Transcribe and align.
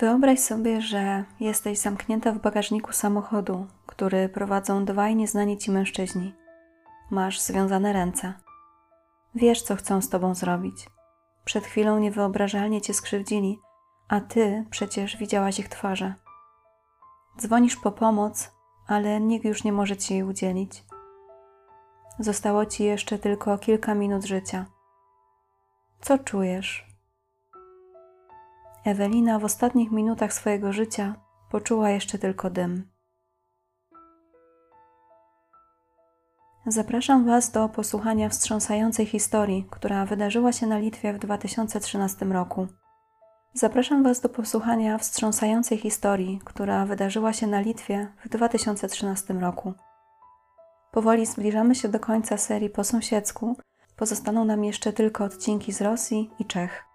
Wyobraź 0.00 0.40
sobie, 0.40 0.80
że 0.80 1.24
jesteś 1.40 1.78
zamknięta 1.78 2.32
w 2.32 2.38
bagażniku 2.38 2.92
samochodu, 2.92 3.66
który 3.86 4.28
prowadzą 4.28 4.84
dwaj 4.84 5.16
nieznani 5.16 5.58
ci 5.58 5.70
mężczyźni. 5.70 6.34
Masz 7.10 7.40
związane 7.40 7.92
ręce. 7.92 8.32
Wiesz, 9.34 9.62
co 9.62 9.76
chcą 9.76 10.02
z 10.02 10.08
tobą 10.08 10.34
zrobić. 10.34 10.88
Przed 11.44 11.64
chwilą 11.64 11.98
niewyobrażalnie 11.98 12.80
cię 12.80 12.94
skrzywdzili, 12.94 13.58
a 14.08 14.20
ty 14.20 14.64
przecież 14.70 15.16
widziałaś 15.16 15.58
ich 15.58 15.68
twarze. 15.68 16.14
Dzwonisz 17.38 17.76
po 17.76 17.92
pomoc, 17.92 18.50
ale 18.86 19.20
nikt 19.20 19.44
już 19.44 19.64
nie 19.64 19.72
może 19.72 19.96
ci 19.96 20.14
jej 20.14 20.22
udzielić. 20.22 20.84
Zostało 22.18 22.66
ci 22.66 22.84
jeszcze 22.84 23.18
tylko 23.18 23.58
kilka 23.58 23.94
minut 23.94 24.24
życia. 24.24 24.66
Co 26.00 26.18
czujesz? 26.18 26.89
Ewelina 28.84 29.38
w 29.38 29.44
ostatnich 29.44 29.90
minutach 29.90 30.32
swojego 30.32 30.72
życia 30.72 31.14
poczuła 31.50 31.90
jeszcze 31.90 32.18
tylko 32.18 32.50
dym. 32.50 32.90
Zapraszam 36.66 37.26
Was 37.26 37.50
do 37.50 37.68
posłuchania 37.68 38.28
wstrząsającej 38.28 39.06
historii, 39.06 39.66
która 39.70 40.06
wydarzyła 40.06 40.52
się 40.52 40.66
na 40.66 40.78
Litwie 40.78 41.12
w 41.12 41.18
2013 41.18 42.26
roku. 42.26 42.66
Zapraszam 43.54 44.02
Was 44.02 44.20
do 44.20 44.28
posłuchania 44.28 44.98
wstrząsającej 44.98 45.78
historii, 45.78 46.40
która 46.44 46.86
wydarzyła 46.86 47.32
się 47.32 47.46
na 47.46 47.60
Litwie 47.60 48.12
w 48.24 48.28
2013 48.28 49.34
roku. 49.34 49.74
Powoli 50.92 51.26
zbliżamy 51.26 51.74
się 51.74 51.88
do 51.88 52.00
końca 52.00 52.36
serii 52.36 52.70
po 52.70 52.84
sąsiedzku. 52.84 53.56
Pozostaną 53.96 54.44
nam 54.44 54.64
jeszcze 54.64 54.92
tylko 54.92 55.24
odcinki 55.24 55.72
z 55.72 55.80
Rosji 55.80 56.30
i 56.38 56.44
Czech. 56.44 56.89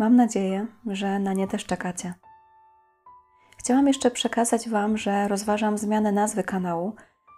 Mam 0.00 0.16
nadzieję, 0.16 0.66
że 0.86 1.18
na 1.18 1.32
nie 1.32 1.48
też 1.48 1.64
czekacie. 1.64 2.14
Chciałam 3.58 3.86
jeszcze 3.86 4.10
przekazać 4.10 4.68
Wam, 4.68 4.98
że 4.98 5.28
rozważam 5.28 5.78
zmianę 5.78 6.12
nazwy 6.12 6.42
kanału 6.42 6.94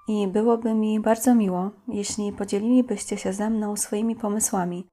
i 0.08 0.28
byłoby 0.28 0.74
mi 0.74 1.00
bardzo 1.00 1.34
miło, 1.34 1.70
jeśli 1.88 2.32
podzielilibyście 2.32 3.16
się 3.16 3.32
ze 3.32 3.50
mną 3.50 3.76
swoimi 3.76 4.16
pomysłami 4.16 4.88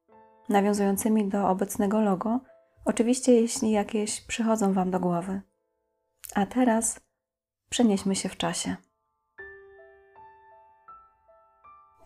nawiązującymi 0.50 1.30
do 1.30 1.50
obecnego 1.50 2.02
logo, 2.02 2.40
oczywiście 2.86 3.34
jeśli 3.34 3.72
jakieś 3.72 4.22
przychodzą 4.22 4.73
Wam 4.73 4.92
do 4.92 5.00
głowy. 5.00 5.42
A 6.36 6.45
teraz 6.45 7.00
przenieśmy 7.70 8.16
się 8.16 8.30
w 8.30 8.38
czasie. 8.38 8.75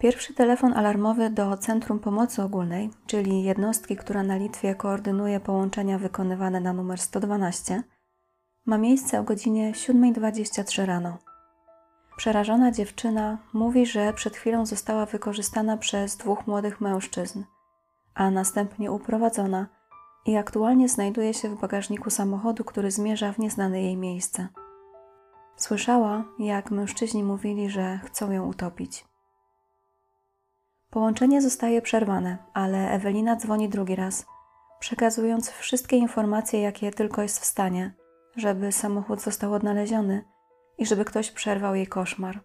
Pierwszy 0.03 0.33
telefon 0.33 0.73
alarmowy 0.73 1.29
do 1.29 1.57
Centrum 1.57 1.99
Pomocy 1.99 2.43
Ogólnej, 2.43 2.89
czyli 3.05 3.43
jednostki, 3.43 3.97
która 3.97 4.23
na 4.23 4.35
Litwie 4.35 4.75
koordynuje 4.75 5.39
połączenia 5.39 5.99
wykonywane 5.99 6.59
na 6.59 6.73
numer 6.73 6.99
112, 6.99 7.83
ma 8.65 8.77
miejsce 8.77 9.19
o 9.19 9.23
godzinie 9.23 9.71
7.23 9.71 10.85
rano. 10.85 11.17
Przerażona 12.17 12.71
dziewczyna 12.71 13.37
mówi, 13.53 13.85
że 13.85 14.13
przed 14.13 14.35
chwilą 14.35 14.65
została 14.65 15.05
wykorzystana 15.05 15.77
przez 15.77 16.17
dwóch 16.17 16.47
młodych 16.47 16.81
mężczyzn, 16.81 17.43
a 18.15 18.31
następnie 18.31 18.91
uprowadzona 18.91 19.67
i 20.25 20.35
aktualnie 20.35 20.89
znajduje 20.89 21.33
się 21.33 21.49
w 21.49 21.61
bagażniku 21.61 22.09
samochodu, 22.09 22.63
który 22.63 22.91
zmierza 22.91 23.33
w 23.33 23.39
nieznane 23.39 23.81
jej 23.81 23.97
miejsce. 23.97 24.47
Słyszała, 25.55 26.23
jak 26.39 26.71
mężczyźni 26.71 27.23
mówili, 27.23 27.69
że 27.69 27.99
chcą 28.03 28.31
ją 28.31 28.47
utopić. 28.47 29.12
Połączenie 30.93 31.41
zostaje 31.41 31.81
przerwane, 31.81 32.37
ale 32.53 32.91
Ewelina 32.91 33.35
dzwoni 33.35 33.69
drugi 33.69 33.95
raz, 33.95 34.25
przekazując 34.79 35.49
wszystkie 35.49 35.97
informacje, 35.97 36.61
jakie 36.61 36.91
tylko 36.91 37.21
jest 37.21 37.39
w 37.39 37.45
stanie, 37.45 37.93
żeby 38.35 38.71
samochód 38.71 39.21
został 39.21 39.53
odnaleziony 39.53 40.25
i 40.77 40.85
żeby 40.85 41.05
ktoś 41.05 41.31
przerwał 41.31 41.75
jej 41.75 41.87
koszmar. 41.87 42.43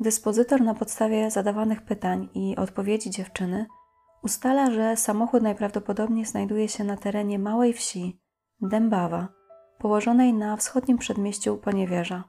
Dyspozytor 0.00 0.60
na 0.60 0.74
podstawie 0.74 1.30
zadawanych 1.30 1.82
pytań 1.82 2.28
i 2.34 2.56
odpowiedzi 2.56 3.10
dziewczyny 3.10 3.66
ustala, 4.22 4.70
że 4.70 4.96
samochód 4.96 5.42
najprawdopodobniej 5.42 6.24
znajduje 6.24 6.68
się 6.68 6.84
na 6.84 6.96
terenie 6.96 7.38
małej 7.38 7.72
wsi 7.72 8.20
Dębawa, 8.60 9.28
położonej 9.78 10.34
na 10.34 10.56
wschodnim 10.56 10.98
przedmieściu 10.98 11.56
Poniewierza. 11.56 12.24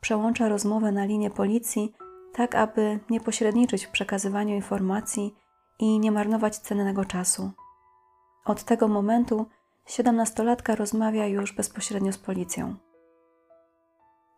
Przełącza 0.00 0.48
rozmowę 0.48 0.92
na 0.92 1.04
linię 1.04 1.30
policji 1.30 1.94
tak 2.32 2.54
aby 2.54 3.00
nie 3.10 3.20
pośredniczyć 3.20 3.86
w 3.86 3.90
przekazywaniu 3.90 4.54
informacji 4.54 5.34
i 5.78 5.98
nie 5.98 6.12
marnować 6.12 6.58
cennego 6.58 7.04
czasu. 7.04 7.50
Od 8.44 8.64
tego 8.64 8.88
momentu 8.88 9.46
siedemnastolatka 9.86 10.74
rozmawia 10.74 11.26
już 11.26 11.52
bezpośrednio 11.52 12.12
z 12.12 12.18
policją. 12.18 12.76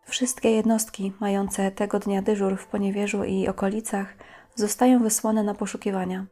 Wszystkie 0.05 0.51
jednostki 0.51 1.13
mające 1.19 1.71
tego 1.71 1.99
dnia 1.99 2.21
dyżur 2.21 2.57
w 2.57 2.67
Poniewierzu 2.67 3.23
i 3.23 3.47
okolicach 3.47 4.13
zostają 4.55 4.99
wysłane 4.99 5.43
na 5.43 5.53
poszukiwania. 5.53 6.25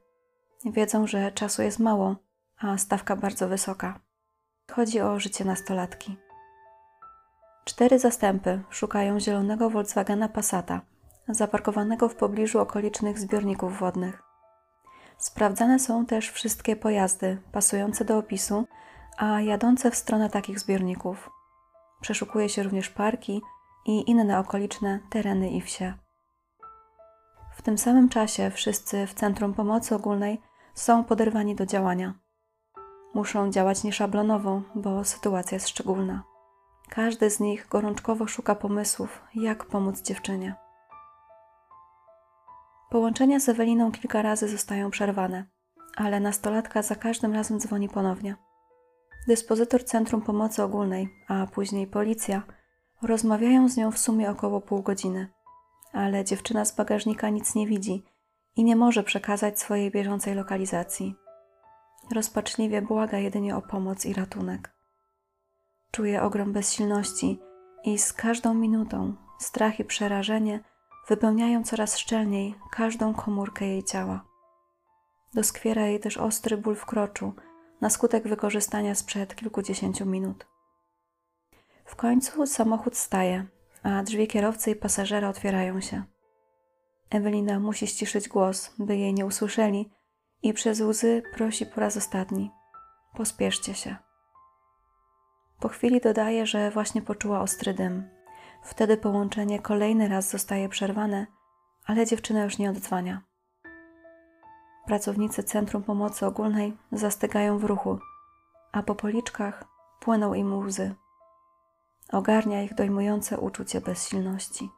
Wiedzą, 0.66 1.08
że 1.08 1.32
czasu 1.32 1.62
jest 1.62 1.80
mało, 1.80 2.16
a 2.58 2.78
stawka 2.78 3.16
bardzo 3.16 3.48
wysoka. 3.48 4.00
Chodzi 4.72 5.02
o 5.02 5.20
życie 5.20 5.46
nastolatki. 5.46 6.18
Cztery 7.66 8.00
zastępy 8.00 8.62
szukają 8.70 9.20
zielonego 9.20 9.70
Volkswagena 9.70 10.30
Passata, 10.30 10.82
zaparkowanego 11.28 12.10
w 12.10 12.16
pobliżu 12.16 12.60
okolicznych 12.60 13.20
zbiorników 13.20 13.80
wodnych. 13.80 14.24
Sprawdzane 15.18 15.80
są 15.80 16.06
też 16.06 16.30
wszystkie 16.30 16.76
pojazdy 16.76 17.42
pasujące 17.52 18.06
do 18.06 18.18
opisu, 18.18 18.66
a 19.18 19.42
jadące 19.42 19.92
w 19.92 19.96
stronę 19.96 20.30
takich 20.30 20.60
zbiorników. 20.60 21.30
Przeszukuje 22.02 22.50
się 22.50 22.64
również 22.64 22.90
parki 22.90 23.42
i 23.86 24.10
inne 24.10 24.40
okoliczne 24.40 25.00
tereny 25.10 25.50
i 25.50 25.62
wsie. 25.62 25.94
W 27.52 27.62
tym 27.62 27.78
samym 27.78 28.10
czasie 28.10 28.52
wszyscy 28.52 29.08
w 29.08 29.14
Centrum 29.14 29.54
Pomocy 29.54 29.96
Ogólnej 29.96 30.42
są 30.74 31.04
poderwani 31.04 31.56
do 31.56 31.66
działania. 31.66 32.14
Muszą 33.14 33.52
działać 33.52 33.84
nieszablonowo, 33.84 34.62
bo 34.76 35.04
sytuacja 35.04 35.56
jest 35.56 35.70
szczególna. 35.70 36.24
Każdy 36.90 37.30
z 37.30 37.40
nich 37.40 37.68
gorączkowo 37.70 38.28
szuka 38.28 38.56
pomysłów, 38.56 39.22
jak 39.36 39.66
pomóc 39.66 40.02
dziewczynie. 40.02 40.56
Połączenia 42.92 43.40
z 43.40 43.50
Eweliną 43.50 43.92
kilka 43.92 44.22
razy 44.22 44.48
zostają 44.48 44.92
przerwane, 44.92 45.46
ale 45.96 46.20
nastolatka 46.20 46.82
za 46.82 46.96
każdym 46.96 47.34
razem 47.34 47.60
dzwoni 47.60 47.90
ponownie. 47.90 48.36
Dyspozytor 49.28 49.84
Centrum 49.86 50.22
Pomocy 50.22 50.64
Ogólnej, 50.64 51.10
a 51.28 51.48
później 51.48 51.88
policja, 51.88 52.44
rozmawiają 53.02 53.70
z 53.70 53.78
nią 53.78 53.92
w 53.92 53.98
sumie 53.98 54.30
około 54.30 54.62
pół 54.62 54.82
godziny, 54.82 55.28
ale 55.94 56.26
dziewczyna 56.26 56.66
z 56.66 56.76
bagażnika 56.76 57.30
nic 57.30 57.56
nie 57.56 57.68
widzi 57.68 58.04
i 58.56 58.64
nie 58.64 58.76
może 58.76 59.04
przekazać 59.04 59.60
swojej 59.60 59.92
bieżącej 59.92 60.36
lokalizacji. 60.36 61.16
Rozpaczliwie 62.16 62.82
błaga 62.82 63.18
jedynie 63.18 63.56
o 63.56 63.62
pomoc 63.62 64.06
i 64.06 64.14
ratunek. 64.14 64.76
Czuje 65.92 66.22
ogrom 66.22 66.54
bezsilności 66.54 67.40
i 67.84 67.98
z 67.98 68.14
każdą 68.14 68.54
minutą 68.54 69.16
strach 69.40 69.80
i 69.80 69.86
przerażenie 69.86 70.71
wypełniają 71.08 71.64
coraz 71.64 71.98
szczelniej 71.98 72.56
każdą 72.72 73.14
komórkę 73.14 73.66
jej 73.66 73.84
ciała. 73.84 74.26
Doskwiera 75.34 75.86
jej 75.86 76.00
też 76.00 76.18
ostry 76.18 76.58
ból 76.58 76.76
w 76.76 76.86
kroczu 76.86 77.34
na 77.82 77.90
skutek 77.90 78.28
wykorzystania 78.28 78.96
sprzed 78.96 79.36
kilkudziesięciu 79.36 80.06
minut. 80.06 80.48
W 81.86 81.96
końcu 81.96 82.48
samochód 82.48 82.98
staje, 82.98 83.46
a 83.84 84.04
drzwi 84.04 84.28
kierowcy 84.28 84.72
i 84.72 84.76
pasażera 84.76 85.30
otwierają 85.30 85.82
się. 85.82 86.04
Ewelina 87.10 87.60
musi 87.60 87.88
ściszyć 87.88 88.30
głos, 88.30 88.74
by 88.80 88.98
jej 88.98 89.14
nie 89.14 89.26
usłyszeli, 89.26 89.92
i 90.44 90.54
przez 90.54 90.82
łzy 90.82 91.24
prosi 91.34 91.66
po 91.66 91.82
raz 91.82 91.98
ostatni: 91.98 92.52
Pospieszcie 93.16 93.74
się. 93.74 93.96
Po 95.60 95.70
chwili 95.70 96.02
dodaje, 96.02 96.46
że 96.46 96.72
właśnie 96.72 97.02
poczuła 97.02 97.42
ostry 97.42 97.74
dym, 97.74 98.10
Wtedy 98.62 98.98
połączenie 98.98 99.60
kolejny 99.60 100.08
raz 100.08 100.30
zostaje 100.30 100.70
przerwane, 100.70 101.28
ale 101.86 102.06
dziewczyna 102.06 102.44
już 102.44 102.58
nie 102.58 102.70
odzwania. 102.70 103.22
Pracownicy 104.86 105.44
Centrum 105.44 105.84
Pomocy 105.84 106.26
Ogólnej 106.26 106.78
zastygają 106.92 107.58
w 107.58 107.64
ruchu, 107.64 108.00
a 108.72 108.84
po 108.84 108.96
policzkach 108.96 109.64
płyną 110.00 110.34
im 110.34 110.60
łzy. 110.60 110.96
Ogarnia 112.12 112.64
ich 112.64 112.76
dojmujące 112.76 113.40
uczucie 113.40 113.82
bezsilności. 113.82 114.70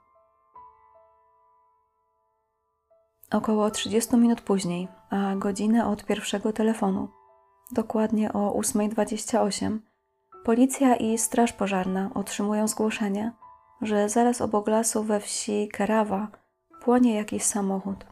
Około 3.31 3.71
30 3.71 4.17
minut 4.17 4.41
później, 4.41 4.87
a 5.09 5.35
godzinę 5.35 5.87
od 5.87 6.05
pierwszego 6.05 6.53
telefonu, 6.53 7.07
dokładnie 7.71 8.33
o 8.33 8.59
8.28, 8.59 9.79
policja 10.43 10.95
i 10.95 11.17
straż 11.17 11.53
pożarna 11.53 12.09
otrzymują 12.13 12.67
zgłoszenie, 12.67 13.31
że 13.85 14.09
zaraz 14.09 14.41
obok 14.41 14.67
lasu 14.67 15.03
we 15.03 15.19
wsi 15.19 15.67
Kerawa 15.67 16.27
płonie 16.81 17.15
jakiś 17.15 17.43
samochód. 17.43 18.05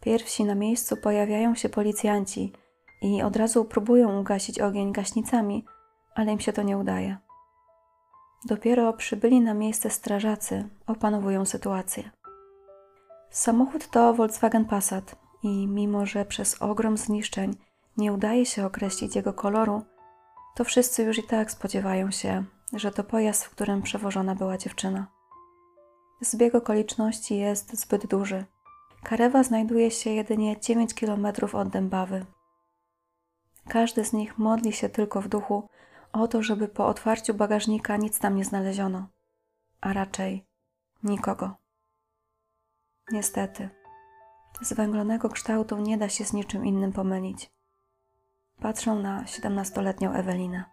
Pierwsi 0.00 0.44
na 0.44 0.54
miejscu 0.54 0.96
pojawiają 0.96 1.54
się 1.54 1.68
policjanci 1.68 2.52
i 3.02 3.22
od 3.22 3.36
razu 3.36 3.64
próbują 3.64 4.20
ugasić 4.20 4.60
ogień 4.60 4.92
gaśnicami, 4.92 5.64
ale 6.14 6.32
im 6.32 6.40
się 6.40 6.52
to 6.52 6.62
nie 6.62 6.78
udaje. 6.78 7.16
Dopiero 8.44 8.92
przybyli 8.92 9.40
na 9.40 9.54
miejsce 9.54 9.90
strażacy 9.90 10.68
opanowują 10.86 11.44
sytuację. 11.44 12.10
Samochód 13.30 13.90
to 13.90 14.14
Volkswagen 14.14 14.64
Passat 14.64 15.16
i 15.42 15.66
mimo, 15.68 16.06
że 16.06 16.24
przez 16.24 16.62
ogrom 16.62 16.96
zniszczeń 16.96 17.56
nie 17.96 18.12
udaje 18.12 18.46
się 18.46 18.66
określić 18.66 19.16
jego 19.16 19.32
koloru, 19.32 19.82
to 20.54 20.64
wszyscy 20.64 21.02
już 21.02 21.18
i 21.18 21.22
tak 21.22 21.50
spodziewają 21.50 22.10
się, 22.10 22.44
że 22.72 22.90
to 22.90 23.04
pojazd, 23.04 23.44
w 23.44 23.50
którym 23.50 23.82
przewożona 23.82 24.34
była 24.34 24.58
dziewczyna. 24.58 25.06
Zbieg 26.20 26.54
okoliczności 26.54 27.36
jest 27.36 27.76
zbyt 27.80 28.06
duży. 28.06 28.44
Karewa 29.02 29.42
znajduje 29.42 29.90
się 29.90 30.10
jedynie 30.10 30.60
9 30.60 30.94
km 30.94 31.26
od 31.52 31.68
Dębawy. 31.68 32.26
Każdy 33.68 34.04
z 34.04 34.12
nich 34.12 34.38
modli 34.38 34.72
się 34.72 34.88
tylko 34.88 35.20
w 35.20 35.28
duchu 35.28 35.68
o 36.12 36.28
to, 36.28 36.42
żeby 36.42 36.68
po 36.68 36.86
otwarciu 36.86 37.34
bagażnika 37.34 37.96
nic 37.96 38.18
tam 38.18 38.36
nie 38.36 38.44
znaleziono, 38.44 39.06
a 39.80 39.92
raczej 39.92 40.46
nikogo. 41.02 41.56
Niestety, 43.12 43.68
zwęglonego 44.60 45.28
kształtu 45.28 45.78
nie 45.78 45.98
da 45.98 46.08
się 46.08 46.24
z 46.24 46.32
niczym 46.32 46.66
innym 46.66 46.92
pomylić. 46.92 47.50
Patrzą 48.60 48.98
na 48.98 49.26
siedemnastoletnią 49.26 50.12
Ewelinę. 50.12 50.71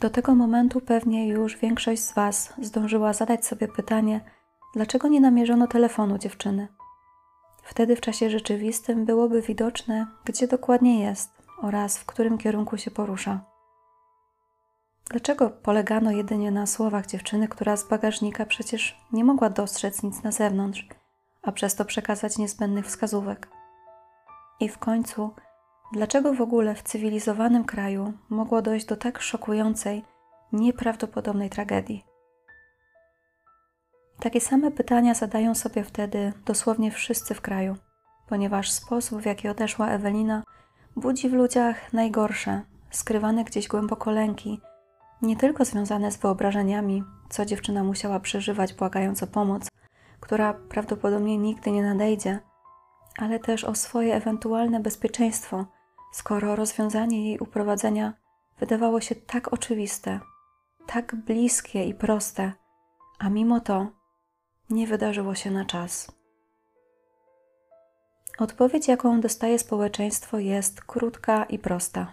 Do 0.00 0.10
tego 0.10 0.34
momentu 0.34 0.80
pewnie 0.80 1.28
już 1.28 1.56
większość 1.56 2.02
z 2.02 2.14
Was 2.14 2.52
zdążyła 2.62 3.12
zadać 3.12 3.46
sobie 3.46 3.68
pytanie, 3.68 4.20
dlaczego 4.74 5.08
nie 5.08 5.20
namierzono 5.20 5.66
telefonu 5.66 6.18
dziewczyny. 6.18 6.68
Wtedy 7.62 7.96
w 7.96 8.00
czasie 8.00 8.30
rzeczywistym 8.30 9.04
byłoby 9.04 9.42
widoczne, 9.42 10.06
gdzie 10.24 10.48
dokładnie 10.48 11.02
jest 11.02 11.30
oraz 11.62 11.98
w 11.98 12.06
którym 12.06 12.38
kierunku 12.38 12.78
się 12.78 12.90
porusza. 12.90 13.40
Dlaczego 15.10 15.50
polegano 15.50 16.10
jedynie 16.10 16.50
na 16.50 16.66
słowach 16.66 17.06
dziewczyny, 17.06 17.48
która 17.48 17.76
z 17.76 17.88
bagażnika 17.88 18.46
przecież 18.46 19.00
nie 19.12 19.24
mogła 19.24 19.50
dostrzec 19.50 20.02
nic 20.02 20.22
na 20.22 20.32
zewnątrz, 20.32 20.88
a 21.42 21.52
przez 21.52 21.74
to 21.74 21.84
przekazać 21.84 22.38
niezbędnych 22.38 22.86
wskazówek? 22.86 23.48
I 24.60 24.68
w 24.68 24.78
końcu, 24.78 25.30
dlaczego 25.94 26.34
w 26.34 26.40
ogóle 26.40 26.74
w 26.74 26.82
cywilizowanym 26.82 27.64
kraju 27.64 28.12
mogło 28.28 28.62
dojść 28.62 28.86
do 28.86 28.96
tak 28.96 29.22
szokującej, 29.22 30.04
nieprawdopodobnej 30.52 31.50
tragedii? 31.50 32.04
Takie 34.20 34.40
same 34.40 34.70
pytania 34.70 35.14
zadają 35.14 35.54
sobie 35.54 35.84
wtedy 35.84 36.32
dosłownie 36.44 36.90
wszyscy 36.90 37.34
w 37.34 37.40
kraju, 37.40 37.76
ponieważ 38.28 38.70
sposób, 38.70 39.22
w 39.22 39.26
jaki 39.26 39.48
odeszła 39.48 39.88
Ewelina, 39.88 40.42
budzi 40.96 41.28
w 41.28 41.32
ludziach 41.32 41.92
najgorsze, 41.92 42.62
skrywane 42.90 43.44
gdzieś 43.44 43.68
głęboko 43.68 44.10
lęki, 44.10 44.60
nie 45.22 45.36
tylko 45.36 45.64
związane 45.64 46.12
z 46.12 46.16
wyobrażeniami, 46.16 47.04
co 47.28 47.44
dziewczyna 47.44 47.84
musiała 47.84 48.20
przeżywać, 48.20 48.74
błagając 48.74 49.22
o 49.22 49.26
pomoc, 49.26 49.68
która 50.20 50.54
prawdopodobnie 50.54 51.38
nigdy 51.38 51.70
nie 51.70 51.82
nadejdzie, 51.82 52.38
ale 53.18 53.38
też 53.38 53.64
o 53.64 53.74
swoje 53.74 54.14
ewentualne 54.14 54.80
bezpieczeństwo, 54.80 55.64
skoro 56.14 56.56
rozwiązanie 56.56 57.28
jej 57.28 57.38
uprowadzenia 57.38 58.12
wydawało 58.58 59.00
się 59.00 59.14
tak 59.14 59.52
oczywiste, 59.52 60.20
tak 60.86 61.14
bliskie 61.14 61.84
i 61.84 61.94
proste, 61.94 62.52
a 63.18 63.28
mimo 63.28 63.60
to 63.60 63.86
nie 64.70 64.86
wydarzyło 64.86 65.34
się 65.34 65.50
na 65.50 65.64
czas. 65.64 66.12
Odpowiedź, 68.38 68.88
jaką 68.88 69.20
dostaje 69.20 69.58
społeczeństwo, 69.58 70.38
jest 70.38 70.80
krótka 70.80 71.44
i 71.44 71.58
prosta. 71.58 72.12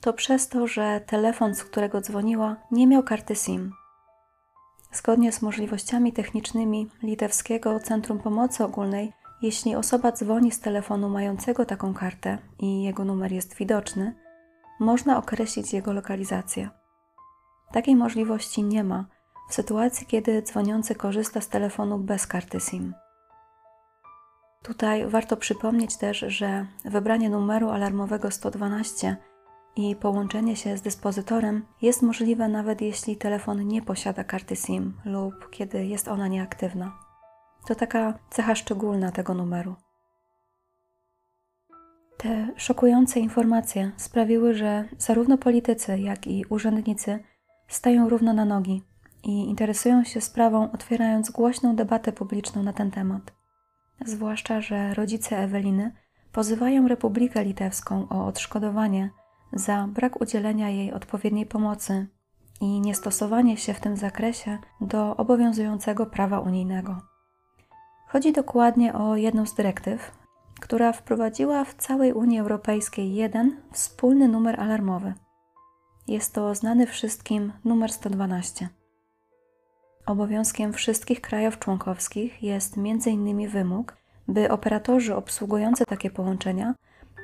To 0.00 0.12
przez 0.12 0.48
to, 0.48 0.66
że 0.66 1.00
telefon, 1.00 1.54
z 1.54 1.64
którego 1.64 2.00
dzwoniła, 2.00 2.56
nie 2.70 2.86
miał 2.86 3.02
karty 3.02 3.34
SIM. 3.34 3.72
Zgodnie 4.92 5.32
z 5.32 5.42
możliwościami 5.42 6.12
technicznymi 6.12 6.90
Litewskiego 7.02 7.80
Centrum 7.80 8.18
Pomocy 8.18 8.64
Ogólnej, 8.64 9.12
jeśli 9.42 9.76
osoba 9.76 10.12
dzwoni 10.12 10.52
z 10.52 10.60
telefonu 10.60 11.08
mającego 11.08 11.64
taką 11.64 11.94
kartę 11.94 12.38
i 12.58 12.82
jego 12.82 13.04
numer 13.04 13.32
jest 13.32 13.56
widoczny, 13.56 14.14
można 14.80 15.18
określić 15.18 15.72
jego 15.72 15.92
lokalizację. 15.92 16.70
Takiej 17.72 17.96
możliwości 17.96 18.62
nie 18.62 18.84
ma 18.84 19.04
w 19.50 19.54
sytuacji, 19.54 20.06
kiedy 20.06 20.42
dzwoniący 20.42 20.94
korzysta 20.94 21.40
z 21.40 21.48
telefonu 21.48 21.98
bez 21.98 22.26
karty 22.26 22.60
SIM. 22.60 22.94
Tutaj 24.62 25.06
warto 25.06 25.36
przypomnieć 25.36 25.96
też, 25.96 26.18
że 26.18 26.66
wybranie 26.84 27.30
numeru 27.30 27.70
alarmowego 27.70 28.30
112 28.30 29.16
i 29.76 29.96
połączenie 29.96 30.56
się 30.56 30.76
z 30.76 30.82
dyspozytorem 30.82 31.66
jest 31.82 32.02
możliwe 32.02 32.48
nawet 32.48 32.80
jeśli 32.80 33.16
telefon 33.16 33.66
nie 33.66 33.82
posiada 33.82 34.24
karty 34.24 34.56
SIM 34.56 34.94
lub 35.04 35.50
kiedy 35.50 35.86
jest 35.86 36.08
ona 36.08 36.28
nieaktywna. 36.28 37.07
To 37.68 37.74
taka 37.74 38.18
cecha 38.30 38.54
szczególna 38.54 39.12
tego 39.12 39.34
numeru. 39.34 39.74
Te 42.16 42.48
szokujące 42.56 43.20
informacje 43.20 43.92
sprawiły, 43.96 44.54
że 44.54 44.84
zarówno 44.98 45.38
politycy, 45.38 45.98
jak 45.98 46.26
i 46.26 46.44
urzędnicy 46.48 47.18
stają 47.66 48.08
równo 48.08 48.32
na 48.32 48.44
nogi 48.44 48.82
i 49.22 49.48
interesują 49.48 50.04
się 50.04 50.20
sprawą, 50.20 50.72
otwierając 50.72 51.30
głośną 51.30 51.76
debatę 51.76 52.12
publiczną 52.12 52.62
na 52.62 52.72
ten 52.72 52.90
temat. 52.90 53.32
Zwłaszcza, 54.04 54.60
że 54.60 54.94
rodzice 54.94 55.38
Eweliny 55.38 55.92
pozywają 56.32 56.88
Republikę 56.88 57.44
Litewską 57.44 58.08
o 58.08 58.26
odszkodowanie 58.26 59.10
za 59.52 59.86
brak 59.86 60.20
udzielenia 60.20 60.70
jej 60.70 60.92
odpowiedniej 60.92 61.46
pomocy 61.46 62.06
i 62.60 62.80
niestosowanie 62.80 63.56
się 63.56 63.74
w 63.74 63.80
tym 63.80 63.96
zakresie 63.96 64.58
do 64.80 65.16
obowiązującego 65.16 66.06
prawa 66.06 66.40
unijnego. 66.40 67.17
Chodzi 68.08 68.32
dokładnie 68.32 68.94
o 68.94 69.16
jedną 69.16 69.46
z 69.46 69.54
dyrektyw, 69.54 70.12
która 70.60 70.92
wprowadziła 70.92 71.64
w 71.64 71.74
całej 71.74 72.12
Unii 72.12 72.40
Europejskiej 72.40 73.14
jeden 73.14 73.56
wspólny 73.72 74.28
numer 74.28 74.60
alarmowy. 74.60 75.14
Jest 76.06 76.34
to 76.34 76.54
znany 76.54 76.86
wszystkim 76.86 77.52
numer 77.64 77.92
112. 77.92 78.68
Obowiązkiem 80.06 80.72
wszystkich 80.72 81.20
krajów 81.20 81.58
członkowskich 81.58 82.42
jest 82.42 82.78
m.in. 82.78 83.48
wymóg, 83.48 83.96
by 84.28 84.50
operatorzy 84.50 85.14
obsługujący 85.14 85.84
takie 85.84 86.10
połączenia 86.10 86.74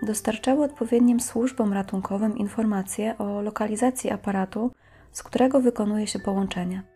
dostarczały 0.02 0.64
odpowiednim 0.64 1.20
służbom 1.20 1.72
ratunkowym 1.72 2.38
informacje 2.38 3.18
o 3.18 3.40
lokalizacji 3.42 4.10
aparatu, 4.10 4.70
z 5.12 5.22
którego 5.22 5.60
wykonuje 5.60 6.06
się 6.06 6.18
połączenie. 6.18 6.93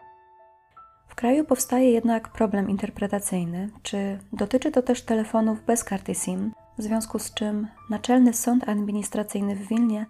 Kraju 1.19 1.45
powstaje 1.45 1.91
jednak 1.91 2.29
problem 2.29 2.71
interpretacyjny, 2.71 3.71
czy 3.83 4.19
dotyczy 4.33 4.71
to 4.71 4.83
też 4.83 5.03
telefonów 5.03 5.65
bez 5.65 5.85
karty 5.85 6.15
SIM, 6.15 6.53
w 6.79 6.83
związku 6.83 7.19
z 7.19 7.35
czym 7.35 7.67
Naczelny 7.91 8.33
Sąd 8.33 8.69
Administracyjny 8.69 9.57
w 9.57 9.69
Wilnie 9.69 10.07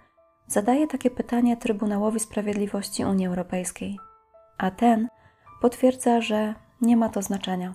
zadaje 0.47 0.87
takie 0.87 1.11
pytanie 1.11 1.57
Trybunałowi 1.57 2.21
Sprawiedliwości 2.21 3.05
Unii 3.05 3.27
Europejskiej, 3.27 3.99
a 4.59 4.71
ten 4.71 5.09
potwierdza, 5.61 6.21
że 6.21 6.55
nie 6.81 6.97
ma 6.97 7.09
to 7.09 7.23
znaczenia. 7.23 7.75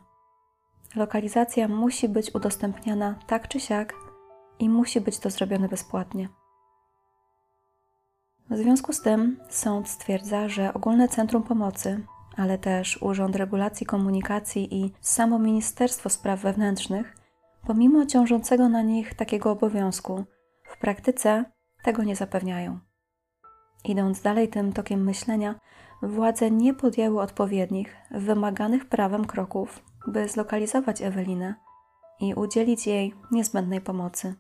Lokalizacja 0.96 1.68
musi 1.68 2.10
być 2.10 2.36
udostępniana 2.36 3.16
tak 3.28 3.48
czy 3.48 3.60
siak 3.60 3.94
i 4.60 4.70
musi 4.70 5.02
być 5.02 5.20
to 5.20 5.30
zrobione 5.30 5.70
bezpłatnie. 5.70 6.30
W 8.50 8.58
związku 8.58 8.94
z 8.94 9.02
tym 9.02 9.40
sąd 9.50 9.90
stwierdza, 9.90 10.50
że 10.50 10.74
Ogólne 10.74 11.08
Centrum 11.08 11.44
Pomocy, 11.44 12.06
ale 12.38 12.58
też 12.58 13.02
Urząd 13.02 13.36
Regulacji 13.36 13.86
Komunikacji 13.86 14.76
i 14.82 14.94
samo 15.02 15.40
Ministerstwo 15.40 16.10
Spraw 16.10 16.40
Wewnętrznych, 16.40 17.18
pomimo 17.68 18.06
ciążącego 18.06 18.70
na 18.70 18.82
nich 18.82 19.14
takiego 19.14 19.52
obowiązku, 19.52 20.24
w 20.64 20.78
praktyce 20.78 21.46
tego 21.84 22.04
nie 22.04 22.16
zapewniają. 22.16 22.80
Idąc 23.86 24.22
dalej 24.22 24.48
tym 24.48 24.74
tokiem 24.74 25.04
myślenia, 25.04 25.56
władze 26.02 26.52
nie 26.52 26.74
podjęły 26.74 27.22
odpowiednich, 27.22 27.96
wymaganych 28.12 28.86
prawem 28.86 29.26
kroków, 29.26 29.84
by 30.08 30.28
zlokalizować 30.28 31.02
Ewelinę 31.02 31.56
i 32.20 32.34
udzielić 32.34 32.88
jej 32.88 33.14
niezbędnej 33.32 33.82
pomocy. 33.82 34.36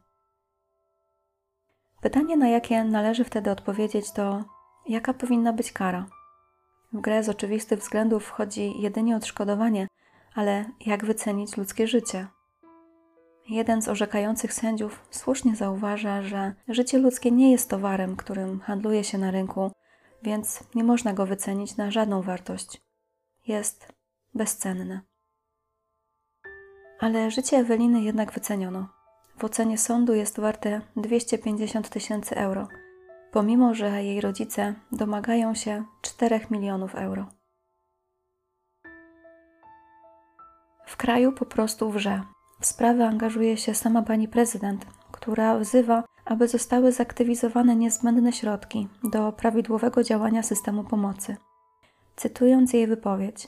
Pytanie, 2.01 2.37
na 2.37 2.47
jakie 2.47 2.83
należy 2.83 3.23
wtedy 3.23 3.51
odpowiedzieć, 3.51 4.11
to 4.11 4.43
jaka 4.87 5.13
powinna 5.13 5.53
być 5.53 5.71
kara? 5.71 6.05
W 6.93 7.01
grę 7.01 7.23
z 7.23 7.29
oczywistych 7.29 7.79
względów 7.79 8.25
wchodzi 8.25 8.81
jedynie 8.81 9.15
odszkodowanie, 9.15 9.87
ale 10.35 10.65
jak 10.85 11.05
wycenić 11.05 11.57
ludzkie 11.57 11.87
życie? 11.87 12.27
Jeden 13.49 13.81
z 13.81 13.87
orzekających 13.87 14.53
sędziów 14.53 15.05
słusznie 15.11 15.55
zauważa, 15.55 16.21
że 16.21 16.53
życie 16.67 16.97
ludzkie 16.97 17.31
nie 17.31 17.51
jest 17.51 17.69
towarem, 17.69 18.15
którym 18.15 18.59
handluje 18.59 19.03
się 19.03 19.17
na 19.17 19.31
rynku, 19.31 19.71
więc 20.23 20.63
nie 20.75 20.83
można 20.83 21.13
go 21.13 21.25
wycenić 21.25 21.77
na 21.77 21.91
żadną 21.91 22.21
wartość. 22.21 22.81
Jest 23.47 23.93
bezcenne. 24.33 25.01
Ale 26.99 27.31
życie 27.31 27.57
Eweliny 27.57 28.01
jednak 28.01 28.31
wyceniono. 28.31 28.87
w 29.37 29.43
ocenie 29.43 29.77
sądu 29.77 30.13
jest 30.13 30.39
warte 30.39 30.81
250 30.95 31.89
tysięcy 31.89 32.35
euro, 32.35 32.67
pomimo 33.33 33.73
że 33.73 34.03
jej 34.03 34.21
rodzice 34.21 34.73
domagają 34.91 35.53
się 35.55 35.83
4 36.01 36.39
milionów 36.51 36.95
euro. 36.95 37.25
W 40.85 40.97
kraju 40.97 41.31
po 41.31 41.45
prostu 41.45 41.91
wrze. 41.91 42.21
W 42.61 42.65
sprawę 42.65 43.07
angażuje 43.07 43.57
się 43.57 43.73
sama 43.73 44.01
pani 44.01 44.27
prezydent, 44.27 44.85
która 45.11 45.57
wzywa, 45.57 46.03
aby 46.25 46.47
zostały 46.47 46.91
zaktywizowane 46.91 47.75
niezbędne 47.75 48.33
środki 48.33 48.87
do 49.03 49.31
prawidłowego 49.31 50.03
działania 50.03 50.43
systemu 50.43 50.83
pomocy. 50.83 51.37
Cytując 52.15 52.73
jej 52.73 52.87
wypowiedź, 52.87 53.47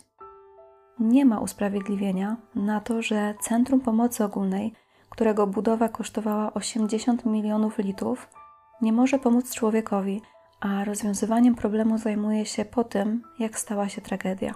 nie 0.99 1.25
ma 1.25 1.39
usprawiedliwienia 1.39 2.37
na 2.55 2.81
to, 2.81 3.01
że 3.01 3.35
Centrum 3.41 3.81
Pomocy 3.81 4.23
Ogólnej, 4.23 4.73
którego 5.09 5.47
budowa 5.47 5.89
kosztowała 5.89 6.53
80 6.53 7.25
milionów 7.25 7.77
litrów, 7.77 8.27
nie 8.81 8.93
może 8.93 9.19
pomóc 9.19 9.53
człowiekowi, 9.53 10.21
a 10.59 10.83
rozwiązywaniem 10.83 11.55
problemu 11.55 11.97
zajmuje 11.97 12.45
się 12.45 12.65
po 12.65 12.83
tym, 12.83 13.23
jak 13.39 13.59
stała 13.59 13.89
się 13.89 14.01
tragedia. 14.01 14.55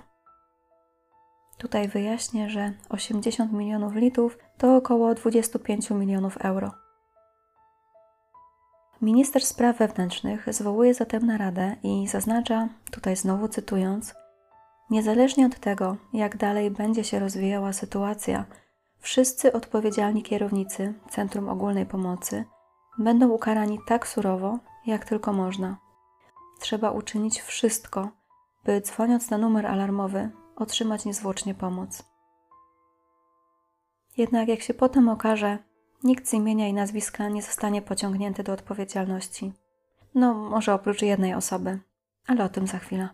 Tutaj 1.58 1.88
wyjaśnię, 1.88 2.50
że 2.50 2.74
80 2.90 3.54
milionów 3.54 3.96
litrów 3.96 4.38
to 4.58 4.76
około 4.76 5.16
25 5.16 5.90
milionów 5.90 6.38
euro. 6.38 6.72
Minister 9.02 9.46
Spraw 9.46 9.78
Wewnętrznych 9.78 10.54
zwołuje 10.54 10.94
zatem 10.94 11.26
naradę 11.26 11.76
i 11.84 12.08
zaznacza, 12.08 12.70
tutaj 12.92 13.16
znowu 13.16 13.48
cytując, 13.48 14.16
niezależnie 14.90 15.46
od 15.46 15.60
tego, 15.60 15.98
jak 16.14 16.38
dalej 16.38 16.72
będzie 16.72 17.04
się 17.04 17.20
rozwijała 17.20 17.74
sytuacja, 17.74 18.46
wszyscy 19.00 19.54
odpowiedzialni 19.54 20.24
kierownicy 20.24 20.94
Centrum 21.10 21.50
Ogólnej 21.50 21.86
Pomocy 21.86 22.46
będą 23.00 23.30
ukarani 23.30 23.80
tak 23.88 24.08
surowo, 24.08 24.60
jak 24.86 25.06
tylko 25.06 25.34
można. 25.34 25.78
Trzeba 26.60 26.92
uczynić 26.92 27.42
wszystko, 27.42 28.10
by 28.66 28.82
dzwoniąc 28.82 29.30
na 29.30 29.38
numer 29.38 29.68
alarmowy 29.68 30.30
otrzymać 30.56 31.06
niezwłocznie 31.06 31.56
pomoc. 31.56 32.04
Jednak 34.18 34.48
jak 34.48 34.62
się 34.62 34.74
potem 34.74 35.10
okaże, 35.10 35.58
nikt 36.04 36.28
z 36.28 36.34
imienia 36.34 36.68
i 36.68 36.74
nazwiska 36.74 37.30
nie 37.30 37.42
zostanie 37.42 37.82
pociągnięty 37.82 38.44
do 38.44 38.54
odpowiedzialności. 38.54 39.54
No, 40.16 40.34
może 40.34 40.74
oprócz 40.74 41.02
jednej 41.02 41.34
osoby, 41.34 41.80
ale 42.28 42.44
o 42.44 42.50
tym 42.50 42.68
za 42.68 42.80
chwilę. 42.80 43.10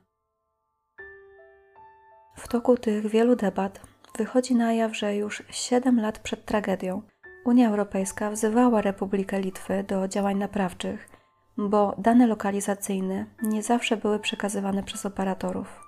W 2.37 2.47
toku 2.47 2.77
tych 2.77 3.07
wielu 3.07 3.35
debat 3.35 3.81
wychodzi 4.17 4.55
na 4.55 4.73
jaw, 4.73 4.97
że 4.97 5.15
już 5.15 5.43
7 5.49 6.01
lat 6.01 6.19
przed 6.19 6.45
tragedią 6.45 7.01
Unia 7.45 7.69
Europejska 7.69 8.31
wzywała 8.31 8.81
Republikę 8.81 9.41
Litwy 9.41 9.83
do 9.83 10.07
działań 10.07 10.37
naprawczych, 10.37 11.09
bo 11.57 11.95
dane 11.97 12.27
lokalizacyjne 12.27 13.25
nie 13.43 13.63
zawsze 13.63 13.97
były 13.97 14.19
przekazywane 14.19 14.83
przez 14.83 15.05
operatorów. 15.05 15.79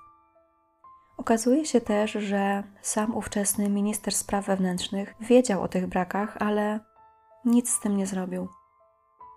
Okazuje 1.16 1.64
się 1.64 1.80
też, 1.80 2.12
że 2.12 2.62
sam 2.82 3.16
ówczesny 3.16 3.68
minister 3.68 4.14
spraw 4.14 4.46
wewnętrznych 4.46 5.14
wiedział 5.20 5.62
o 5.62 5.68
tych 5.68 5.86
brakach, 5.86 6.36
ale 6.40 6.80
nic 7.44 7.70
z 7.70 7.80
tym 7.80 7.96
nie 7.96 8.06
zrobił. 8.06 8.48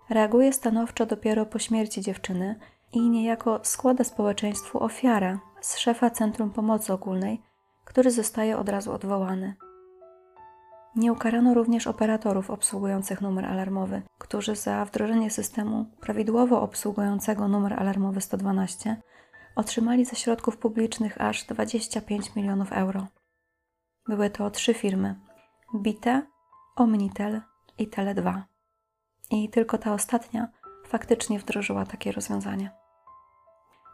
Reaguje 0.10 0.54
stanowczo 0.54 1.06
dopiero 1.06 1.46
po 1.46 1.60
śmierci 1.60 2.02
dziewczyny 2.02 2.60
i 2.94 3.10
niejako 3.10 3.60
składa 3.64 4.04
społeczeństwu 4.04 4.84
ofiarę 4.84 5.38
z 5.62 5.78
szefa 5.78 6.10
Centrum 6.10 6.52
Pomocy 6.52 6.94
Ogólnej, 6.94 7.42
który 7.86 8.12
zostaje 8.12 8.58
od 8.58 8.70
razu 8.70 8.92
odwołany. 8.92 9.56
Nie 10.96 11.14
ukarano 11.14 11.54
również 11.54 11.88
operatorów 11.88 12.50
obsługujących 12.50 13.22
numer 13.22 13.46
alarmowy, 13.46 14.02
którzy 14.18 14.56
za 14.56 14.86
wdrożenie 14.86 15.30
systemu 15.30 15.86
prawidłowo 16.00 16.62
obsługującego 16.62 17.48
numer 17.48 17.74
alarmowy 17.74 18.22
112 18.22 19.02
otrzymali 19.56 20.06
ze 20.06 20.16
środków 20.16 20.58
publicznych 20.58 21.22
aż 21.22 21.44
25 21.44 22.36
milionów 22.36 22.72
euro. 22.74 23.08
Były 24.08 24.30
to 24.30 24.52
trzy 24.52 24.74
firmy: 24.74 25.16
Bite, 25.76 26.22
Omnitel 26.76 27.42
i 27.78 27.88
Tele2. 27.88 28.42
I 29.32 29.50
tylko 29.50 29.78
ta 29.78 29.94
ostatnia 29.94 30.48
faktycznie 30.88 31.40
wdrożyła 31.40 31.86
takie 31.86 32.12
rozwiązanie. 32.12 32.72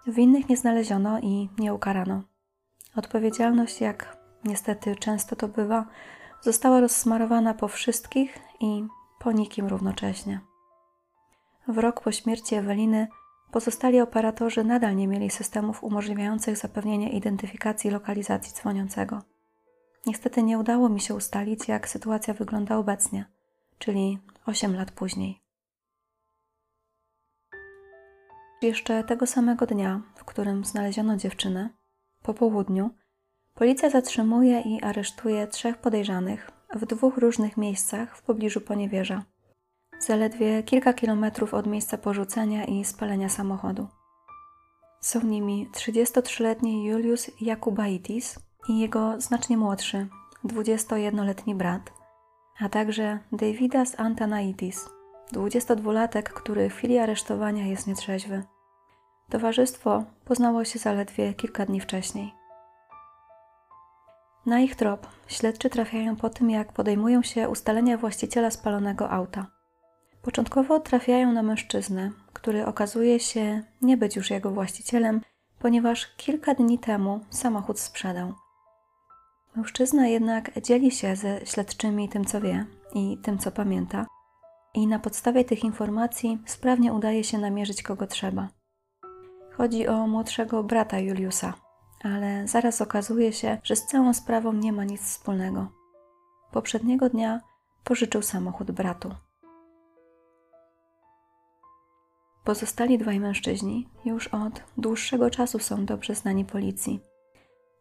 Winnych 0.07 0.49
nie 0.49 0.57
znaleziono 0.57 1.19
i 1.19 1.49
nie 1.59 1.73
ukarano. 1.73 2.23
Odpowiedzialność, 2.95 3.81
jak 3.81 4.17
niestety 4.43 4.95
często 4.95 5.35
to 5.35 5.47
bywa, 5.47 5.85
została 6.41 6.79
rozsmarowana 6.79 7.53
po 7.53 7.67
wszystkich 7.67 8.39
i 8.59 8.83
po 9.19 9.31
nikim 9.31 9.67
równocześnie. 9.67 10.39
W 11.67 11.77
rok 11.77 12.01
po 12.01 12.11
śmierci 12.11 12.55
Eweliny 12.55 13.07
Pozostali 13.51 14.01
operatorzy 14.01 14.63
nadal 14.63 14.95
nie 14.95 15.07
mieli 15.07 15.29
systemów 15.29 15.83
umożliwiających 15.83 16.57
zapewnienie 16.57 17.09
identyfikacji 17.09 17.89
lokalizacji 17.89 18.53
dzwoniącego. 18.53 19.21
Niestety 20.05 20.43
nie 20.43 20.59
udało 20.59 20.89
mi 20.89 21.01
się 21.01 21.15
ustalić, 21.15 21.67
jak 21.67 21.89
sytuacja 21.89 22.33
wygląda 22.33 22.77
obecnie, 22.77 23.25
czyli 23.77 24.19
8 24.45 24.75
lat 24.75 24.91
później. 24.91 25.41
Jeszcze 28.61 29.03
tego 29.03 29.27
samego 29.27 29.65
dnia, 29.65 30.01
w 30.15 30.25
którym 30.25 30.65
znaleziono 30.65 31.17
dziewczynę, 31.17 31.69
po 32.23 32.33
południu, 32.33 32.89
policja 33.57 33.89
zatrzymuje 33.89 34.61
i 34.61 34.83
aresztuje 34.83 35.47
trzech 35.47 35.77
podejrzanych 35.77 36.51
w 36.75 36.85
dwóch 36.85 37.17
różnych 37.17 37.57
miejscach 37.57 38.17
w 38.17 38.21
pobliżu 38.21 38.61
Poniewierza 38.61 39.23
zaledwie 39.99 40.63
kilka 40.63 40.93
kilometrów 40.93 41.53
od 41.53 41.67
miejsca 41.67 41.97
porzucenia 41.97 42.65
i 42.65 42.85
spalenia 42.85 43.29
samochodu. 43.29 43.87
Są 45.01 45.21
nimi 45.23 45.69
33-letni 45.75 46.85
Julius 46.85 47.31
Jakubaitis 47.41 48.39
i 48.69 48.79
jego 48.79 49.21
znacznie 49.21 49.57
młodszy, 49.57 50.07
21-letni 50.45 51.55
brat, 51.55 51.93
a 52.59 52.69
także 52.69 53.19
Davidas 53.31 53.99
Antanaitis, 53.99 54.89
22-latek, 55.33 56.23
który 56.23 56.69
w 56.69 56.73
chwili 56.73 56.97
aresztowania 56.97 57.65
jest 57.65 57.87
nietrzeźwy. 57.87 58.43
Towarzystwo 59.29 60.03
poznało 60.25 60.65
się 60.65 60.79
zaledwie 60.79 61.33
kilka 61.33 61.65
dni 61.65 61.79
wcześniej. 61.79 62.33
Na 64.47 64.59
ich 64.59 64.75
trop 64.75 65.07
śledczy 65.27 65.69
trafiają 65.69 66.15
po 66.15 66.29
tym, 66.29 66.49
jak 66.49 66.73
podejmują 66.73 67.23
się 67.23 67.49
ustalenia 67.49 67.97
właściciela 67.97 68.51
spalonego 68.51 69.09
auta. 69.09 69.47
Początkowo 70.21 70.79
trafiają 70.79 71.31
na 71.31 71.43
mężczyznę, 71.43 72.11
który 72.33 72.65
okazuje 72.65 73.19
się 73.19 73.63
nie 73.81 73.97
być 73.97 74.15
już 74.15 74.29
jego 74.29 74.51
właścicielem, 74.51 75.21
ponieważ 75.59 76.15
kilka 76.17 76.53
dni 76.53 76.79
temu 76.79 77.19
samochód 77.29 77.79
sprzedał. 77.79 78.33
Mężczyzna 79.55 80.07
jednak 80.07 80.61
dzieli 80.61 80.91
się 80.91 81.15
ze 81.15 81.45
śledczymi 81.45 82.09
tym, 82.09 82.25
co 82.25 82.41
wie 82.41 82.65
i 82.93 83.17
tym, 83.23 83.37
co 83.37 83.51
pamięta, 83.51 84.05
i 84.73 84.87
na 84.87 84.99
podstawie 84.99 85.45
tych 85.45 85.63
informacji 85.63 86.37
sprawnie 86.45 86.93
udaje 86.93 87.23
się 87.23 87.37
namierzyć 87.37 87.83
kogo 87.83 88.07
trzeba. 88.07 88.47
Chodzi 89.51 89.87
o 89.87 90.07
młodszego 90.07 90.63
brata 90.63 90.99
Juliusa, 90.99 91.66
ale 92.15 92.47
zaraz 92.47 92.81
okazuje 92.81 93.33
się, 93.33 93.57
że 93.63 93.75
z 93.75 93.85
całą 93.85 94.13
sprawą 94.13 94.53
nie 94.53 94.73
ma 94.73 94.83
nic 94.83 95.01
wspólnego. 95.01 95.67
Poprzedniego 96.51 97.09
dnia 97.09 97.41
pożyczył 97.83 98.21
samochód 98.21 98.71
bratu. 98.71 99.15
Pozostali 102.43 102.97
dwaj 102.97 103.19
mężczyźni 103.19 103.89
już 104.05 104.27
od 104.27 104.63
dłuższego 104.77 105.29
czasu 105.29 105.59
są 105.59 105.85
dobrze 105.85 106.15
znani 106.15 106.45
policji. 106.45 106.99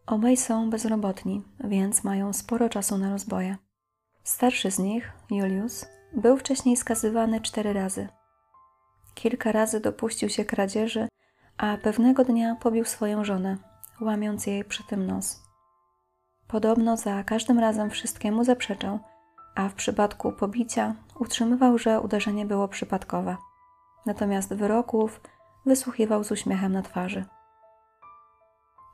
Obaj 0.06 0.36
są 0.36 0.70
bezrobotni, 0.70 1.42
więc 1.64 2.04
mają 2.04 2.32
sporo 2.32 2.68
czasu 2.68 2.98
na 2.98 3.10
rozboje. 3.10 3.56
Starszy 4.24 4.70
z 4.70 4.78
nich, 4.78 5.12
Julius, 5.30 5.86
był 6.12 6.36
wcześniej 6.36 6.76
skazywany 6.76 7.40
cztery 7.40 7.72
razy. 7.72 8.08
Kilka 9.14 9.52
razy 9.52 9.80
dopuścił 9.80 10.28
się 10.28 10.44
kradzieży, 10.44 11.08
a 11.56 11.76
pewnego 11.76 12.24
dnia 12.24 12.54
pobił 12.54 12.84
swoją 12.84 13.24
żonę, 13.24 13.56
łamiąc 14.00 14.46
jej 14.46 14.64
przy 14.64 14.84
tym 14.84 15.06
nos. 15.06 15.42
Podobno 16.48 16.96
za 16.96 17.24
każdym 17.24 17.58
razem 17.58 17.90
wszystkiemu 17.90 18.44
zaprzeczał, 18.44 18.98
a 19.54 19.68
w 19.68 19.74
przypadku 19.74 20.32
pobicia 20.32 20.94
utrzymywał, 21.18 21.78
że 21.78 22.00
uderzenie 22.00 22.46
było 22.46 22.68
przypadkowe 22.68 23.36
natomiast 24.06 24.54
wyroków 24.54 25.20
wysłuchiwał 25.66 26.24
z 26.24 26.32
uśmiechem 26.32 26.72
na 26.72 26.82
twarzy. 26.82 27.24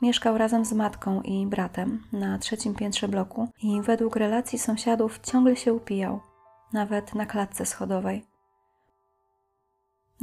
Mieszkał 0.03 0.39
razem 0.39 0.65
z 0.65 0.73
matką 0.73 1.23
i 1.23 1.47
bratem 1.47 2.03
na 2.13 2.39
trzecim 2.39 2.75
piętrze 2.75 3.09
bloku 3.09 3.49
i 3.63 3.83
według 3.83 4.17
relacji 4.17 4.59
sąsiadów 4.59 5.19
ciągle 5.19 5.57
się 5.57 5.75
upijał, 5.75 6.21
nawet 6.73 7.15
na 7.15 7.27
klatce 7.27 7.67
schodowej. 7.67 8.32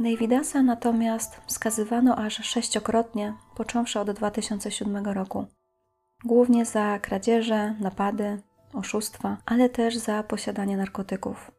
Davidasa 0.00 0.62
natomiast 0.62 1.40
skazywano 1.46 2.16
aż 2.16 2.34
sześciokrotnie, 2.34 3.34
począwszy 3.56 4.00
od 4.00 4.10
2007 4.10 5.06
roku. 5.06 5.46
Głównie 6.24 6.64
za 6.64 6.98
kradzieże, 6.98 7.74
napady, 7.80 8.42
oszustwa, 8.74 9.36
ale 9.46 9.68
też 9.68 9.96
za 9.96 10.22
posiadanie 10.22 10.76
narkotyków. 10.76 11.50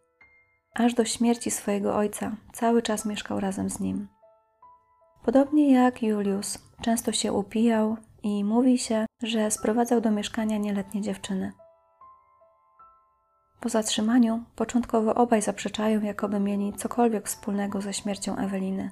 aż 0.75 0.93
do 0.93 1.05
śmierci 1.05 1.51
swojego 1.51 1.95
ojca 1.95 2.35
cały 2.53 2.81
czas 2.81 3.05
mieszkał 3.05 3.39
razem 3.39 3.69
z 3.69 3.79
nim. 3.79 4.07
Podobnie 5.25 5.73
jak 5.73 6.03
Julius, 6.03 6.57
często 6.81 7.11
się 7.11 7.33
upijał 7.33 7.97
i 8.23 8.43
mówi 8.43 8.77
się, 8.77 9.05
że 9.23 9.51
sprowadzał 9.51 10.01
do 10.01 10.11
mieszkania 10.11 10.57
nieletnie 10.57 11.01
dziewczyny. 11.01 11.51
Po 13.61 13.69
zatrzymaniu 13.69 14.43
początkowo 14.55 15.15
obaj 15.15 15.41
zaprzeczają, 15.41 16.01
jakoby 16.01 16.39
mieli 16.39 16.73
cokolwiek 16.73 17.27
wspólnego 17.27 17.81
ze 17.81 17.93
śmiercią 17.93 18.37
Eweliny. 18.37 18.91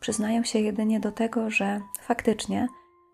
Przyznają 0.00 0.44
się 0.44 0.58
jedynie 0.58 1.00
do 1.00 1.12
tego, 1.12 1.50
że 1.50 1.80
faktycznie 2.00 2.68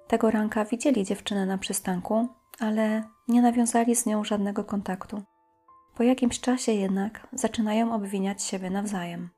tego 0.08 0.30
ranka 0.30 0.64
widzieli 0.64 1.04
dziewczynę 1.04 1.46
na 1.46 1.58
przystanku, 1.58 2.28
ale 2.60 3.02
nie 3.28 3.42
nawiązali 3.42 3.96
z 3.96 4.06
nią 4.06 4.24
żadnego 4.24 4.64
kontaktu. 4.64 5.22
Po 5.94 6.02
jakimś 6.02 6.40
czasie 6.40 6.72
jednak 6.72 7.26
zaczynają 7.32 7.94
obwiniać 7.94 8.42
siebie 8.42 8.70
nawzajem. 8.70 9.28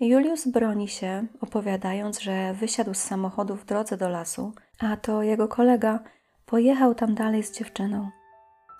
Julius 0.00 0.48
broni 0.48 0.88
się, 0.88 1.26
opowiadając, 1.40 2.20
że 2.20 2.54
wysiadł 2.54 2.94
z 2.94 2.98
samochodu 2.98 3.56
w 3.56 3.64
drodze 3.64 3.96
do 3.96 4.08
lasu, 4.08 4.52
a 4.78 4.96
to 4.96 5.22
jego 5.22 5.48
kolega 5.48 6.00
pojechał 6.46 6.94
tam 6.94 7.14
dalej 7.14 7.42
z 7.42 7.58
dziewczyną. 7.58 8.10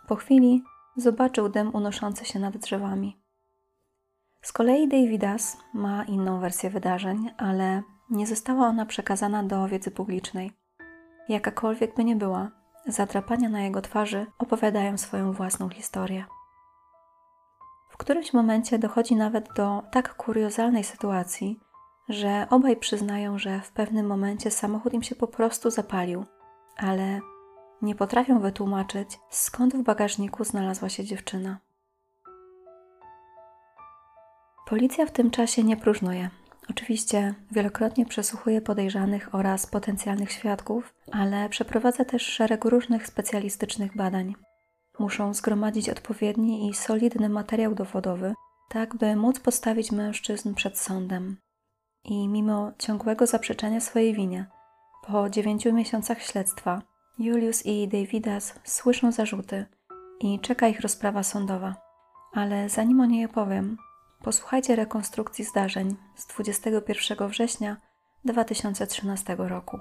Po 0.09 0.17
chwili 0.17 0.63
zobaczył 1.01 1.49
dym 1.49 1.75
unoszący 1.75 2.25
się 2.25 2.39
nad 2.39 2.57
drzewami. 2.57 3.21
Z 4.43 4.53
kolei 4.53 4.89
Davidas 4.89 5.57
ma 5.75 6.05
inną 6.05 6.41
wersję 6.41 6.71
wydarzeń, 6.71 7.31
ale 7.39 7.83
nie 8.11 8.27
została 8.27 8.67
ona 8.67 8.87
przekazana 8.87 9.43
do 9.43 9.69
wiedzy 9.69 9.91
publicznej. 9.91 10.53
Jakakolwiek 11.29 11.95
by 11.95 12.05
nie 12.05 12.17
była, 12.17 12.51
zatrapania 12.87 13.49
na 13.49 13.63
jego 13.63 13.83
twarzy 13.83 14.27
opowiadają 14.39 14.99
swoją 14.99 15.33
własną 15.33 15.69
historię. 15.69 16.25
W 17.89 17.97
którymś 17.97 18.33
momencie 18.33 18.79
dochodzi 18.79 19.17
nawet 19.17 19.49
do 19.57 19.83
tak 19.93 20.15
kuriozalnej 20.15 20.85
sytuacji, 20.85 21.61
że 22.09 22.47
obaj 22.51 22.77
przyznają, 22.77 23.39
że 23.39 23.61
w 23.61 23.73
pewnym 23.73 24.07
momencie 24.07 24.51
samochód 24.51 24.95
im 24.95 25.03
się 25.03 25.15
po 25.15 25.27
prostu 25.27 25.71
zapalił, 25.71 26.25
ale 26.77 27.21
nie 27.83 27.95
potrafią 27.95 28.41
wytłumaczyć, 28.41 29.19
skąd 29.31 29.75
w 29.75 29.83
bagażniku 29.83 30.45
znalazła 30.45 30.89
się 30.89 31.05
dziewczyna. 31.05 31.59
Policja 34.67 35.07
w 35.07 35.11
tym 35.11 35.31
czasie 35.31 35.65
nie 35.65 35.77
próżnuje. 35.77 36.31
Oczywiście 36.71 37.35
wielokrotnie 37.51 38.07
przesłuchuje 38.07 38.61
podejrzanych 38.61 39.35
oraz 39.35 39.67
potencjalnych 39.67 40.33
świadków, 40.33 40.95
ale 41.13 41.49
przeprowadza 41.49 42.05
też 42.05 42.23
szereg 42.23 42.65
różnych 42.65 43.07
specjalistycznych 43.07 43.97
badań. 43.97 44.35
Muszą 44.99 45.35
zgromadzić 45.35 45.89
odpowiedni 45.89 46.69
i 46.69 46.75
solidny 46.75 47.29
materiał 47.29 47.75
dowodowy, 47.75 48.35
tak 48.69 48.97
by 48.97 49.17
móc 49.17 49.41
postawić 49.41 49.93
mężczyzn 49.93 50.55
przed 50.55 50.79
sądem. 50.79 51.37
I 52.05 52.29
mimo 52.29 52.73
ciągłego 52.79 53.27
zaprzeczenia 53.27 53.81
swojej 53.81 54.15
winie, 54.15 54.47
po 55.07 55.31
dziewięciu 55.31 55.73
miesiącach 55.73 56.23
śledztwa, 56.23 56.83
Julius 57.21 57.67
i 57.67 57.89
Davidas 57.89 58.55
słyszą 58.65 59.13
zarzuty 59.13 59.67
i 60.21 60.41
czeka 60.41 60.69
ich 60.69 60.81
rozprawa 60.81 61.23
sądowa. 61.23 61.75
Ale 62.33 62.69
zanim 62.69 63.01
o 63.01 63.07
niej 63.07 63.25
opowiem, 63.25 63.77
posłuchajcie 64.23 64.77
rekonstrukcji 64.77 65.45
zdarzeń 65.45 65.97
z 66.17 66.27
21 66.27 67.29
września 67.29 67.77
2013 68.25 69.37
roku. 69.39 69.79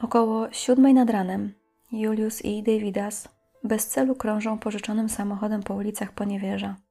Około 0.00 0.52
siódmej 0.52 0.94
nad 0.94 1.10
ranem 1.10 1.54
Julius 1.92 2.44
i 2.44 2.62
Davidas 2.62 3.28
bez 3.64 3.86
celu 3.86 4.14
krążą 4.14 4.58
pożyczonym 4.58 5.08
samochodem 5.08 5.62
po 5.62 5.74
ulicach 5.74 6.12
Poniewierza. 6.12 6.85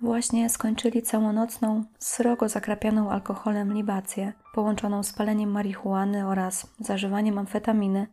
Właśnie 0.00 0.50
skończyli 0.50 1.02
całonocną, 1.02 1.84
srogo 1.98 2.48
zakrapianą 2.48 3.10
alkoholem 3.10 3.72
libację, 3.72 4.32
połączoną 4.54 5.02
z 5.02 5.12
paleniem 5.12 5.50
marihuany 5.50 6.26
oraz 6.28 6.74
zażywaniem 6.80 7.38
amfetaminy 7.38 8.06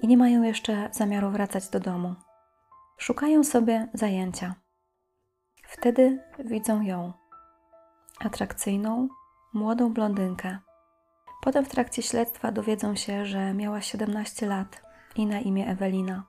i 0.00 0.06
nie 0.06 0.16
mają 0.16 0.42
jeszcze 0.42 0.88
zamiaru 0.92 1.30
wracać 1.30 1.68
do 1.68 1.80
domu. 1.80 2.14
Szukają 2.98 3.44
sobie 3.44 3.88
zajęcia. 3.94 4.54
Wtedy 5.68 6.22
widzą 6.38 6.82
ją. 6.82 7.12
Atrakcyjną, 8.20 9.08
młodą 9.54 9.92
blondynkę. 9.92 10.58
Potem 11.42 11.64
w 11.64 11.68
trakcie 11.68 12.02
śledztwa 12.02 12.52
dowiedzą 12.52 12.96
się, 12.96 13.26
że 13.26 13.54
miała 13.54 13.80
17 13.80 14.46
lat 14.46 14.82
i 15.16 15.26
na 15.26 15.40
imię 15.40 15.66
Ewelina. 15.68 16.24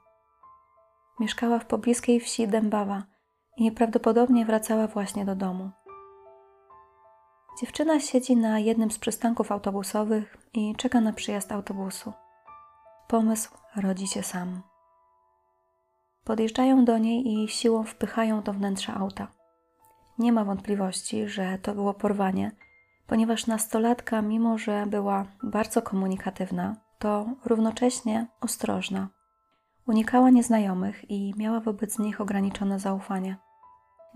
Mieszkała 1.20 1.60
w 1.60 1.66
pobliskiej 1.66 2.20
wsi 2.20 2.48
Dębawa– 2.48 3.04
i 3.58 3.72
prawdopodobnie 3.72 4.46
wracała 4.46 4.88
właśnie 4.88 5.26
do 5.26 5.36
domu. 5.36 5.72
Dziewczyna 7.62 8.00
siedzi 8.00 8.36
na 8.36 8.60
jednym 8.60 8.92
z 8.92 9.00
przystanków 9.00 9.52
autobusowych 9.52 10.38
i 10.54 10.76
czeka 10.76 11.02
na 11.02 11.14
przyjazd 11.14 11.52
autobusu. 11.52 12.14
Pomysł 13.08 13.52
rodzi 13.76 14.08
się 14.08 14.24
sam. 14.24 14.62
Podjeżdżają 16.24 16.86
do 16.86 16.98
niej 16.98 17.34
i 17.34 17.48
siłą 17.48 17.84
wpychają 17.84 18.42
do 18.42 18.54
wnętrza 18.54 18.96
auta. 18.96 19.28
Nie 20.20 20.32
ma 20.32 20.46
wątpliwości, 20.46 21.28
że 21.28 21.58
to 21.58 21.76
było 21.76 21.94
porwanie, 21.94 22.52
ponieważ 23.08 23.48
nastolatka, 23.48 24.22
mimo 24.22 24.58
że 24.58 24.86
była 24.86 25.26
bardzo 25.44 25.82
komunikatywna, 25.82 26.76
to 27.00 27.26
równocześnie 27.46 28.28
ostrożna. 28.42 29.08
Unikała 29.88 30.30
nieznajomych 30.30 31.12
i 31.12 31.34
miała 31.38 31.60
wobec 31.60 32.00
nich 32.00 32.22
ograniczone 32.22 32.80
zaufanie 32.80 33.38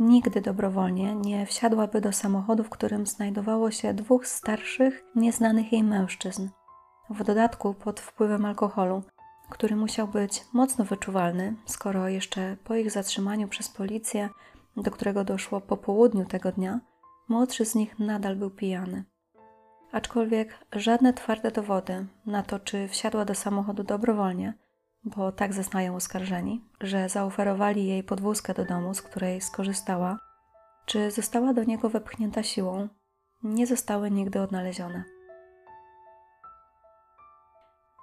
nigdy 0.02 0.42
dobrowolnie 0.42 1.16
nie 1.16 1.46
wsiadłaby 1.46 2.02
do 2.02 2.12
samochodu, 2.12 2.64
w 2.64 2.70
którym 2.70 3.06
znajdowało 3.06 3.72
się 3.72 3.94
dwóch 3.94 4.28
starszych, 4.28 5.04
nieznanych 5.16 5.72
jej 5.72 5.84
mężczyzn. 5.84 6.50
W 7.10 7.24
dodatku 7.24 7.74
pod 7.74 8.00
wpływem 8.00 8.46
alkoholu, 8.46 9.04
który 9.50 9.76
musiał 9.76 10.08
być 10.08 10.46
mocno 10.54 10.86
wyczuwalny, 10.86 11.56
skoro 11.66 12.08
jeszcze 12.08 12.58
po 12.64 12.76
ich 12.76 12.92
zatrzymaniu 12.92 13.48
przez 13.48 13.70
policję, 13.70 14.30
do 14.78 14.92
którego 14.92 15.24
doszło 15.24 15.62
po 15.62 15.78
południu 15.78 16.26
tego 16.26 16.52
dnia, 16.52 16.80
młodszy 17.30 17.66
z 17.66 17.76
nich 17.76 18.00
nadal 18.00 18.36
był 18.36 18.50
pijany. 18.50 19.04
Aczkolwiek 19.92 20.66
żadne 20.74 21.14
twarde 21.14 21.52
dowody 21.52 22.06
na 22.26 22.44
to, 22.44 22.60
czy 22.60 22.88
wsiadła 22.88 23.26
do 23.26 23.36
samochodu 23.36 23.84
dobrowolnie, 23.84 24.54
bo 25.04 25.32
tak 25.32 25.54
zeznają 25.54 25.96
oskarżeni, 25.96 26.66
że 26.82 27.10
zaoferowali 27.10 27.88
jej 27.88 28.04
podwózkę 28.04 28.54
do 28.54 28.66
domu, 28.66 28.94
z 28.94 29.02
której 29.02 29.42
skorzystała, 29.42 30.20
czy 30.86 31.12
została 31.12 31.54
do 31.54 31.64
niego 31.64 31.90
wepchnięta 31.90 32.44
siłą, 32.44 32.88
nie 33.44 33.68
zostały 33.68 34.12
nigdy 34.12 34.42
odnalezione. 34.42 35.04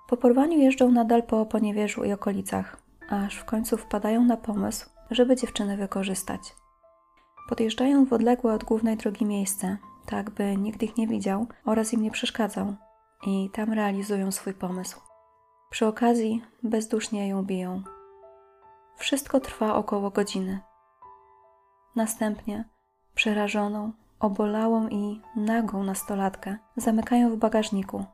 Po 0.09 0.17
porwaniu 0.17 0.59
jeżdżą 0.59 0.91
nadal 0.91 1.23
po 1.23 1.47
Poniewierzu 1.47 2.05
i 2.05 2.13
okolicach, 2.13 2.77
aż 3.09 3.37
w 3.37 3.45
końcu 3.45 3.77
wpadają 3.77 4.25
na 4.25 4.37
pomysł, 4.37 4.91
żeby 5.11 5.37
dziewczynę 5.37 5.77
wykorzystać. 5.77 6.41
Podjeżdżają 7.49 8.05
w 8.05 8.13
odległe 8.13 8.55
od 8.55 8.65
głównej 8.65 8.97
drogi 8.97 9.25
miejsce, 9.25 9.77
tak 10.07 10.31
by 10.31 10.57
nikt 10.57 10.83
ich 10.83 10.97
nie 10.97 11.07
widział 11.07 11.47
oraz 11.65 11.93
im 11.93 12.03
nie 12.03 12.11
przeszkadzał, 12.11 12.75
i 13.27 13.51
tam 13.53 13.73
realizują 13.73 14.33
swój 14.33 14.55
pomysł. 14.55 15.08
Przy 15.71 15.87
okazji 15.87 16.45
bezdusznie 16.63 17.29
ją 17.29 17.43
biją. 17.43 17.83
Wszystko 18.97 19.41
trwa 19.41 19.75
około 19.75 20.11
godziny. 20.11 20.61
Następnie 21.97 22.65
przerażoną, 23.15 23.93
obolałą 24.21 24.89
i 24.89 25.21
nagą 25.37 25.83
nastolatkę 25.83 26.57
zamykają 26.77 27.31
w 27.31 27.37
bagażniku, 27.37 28.05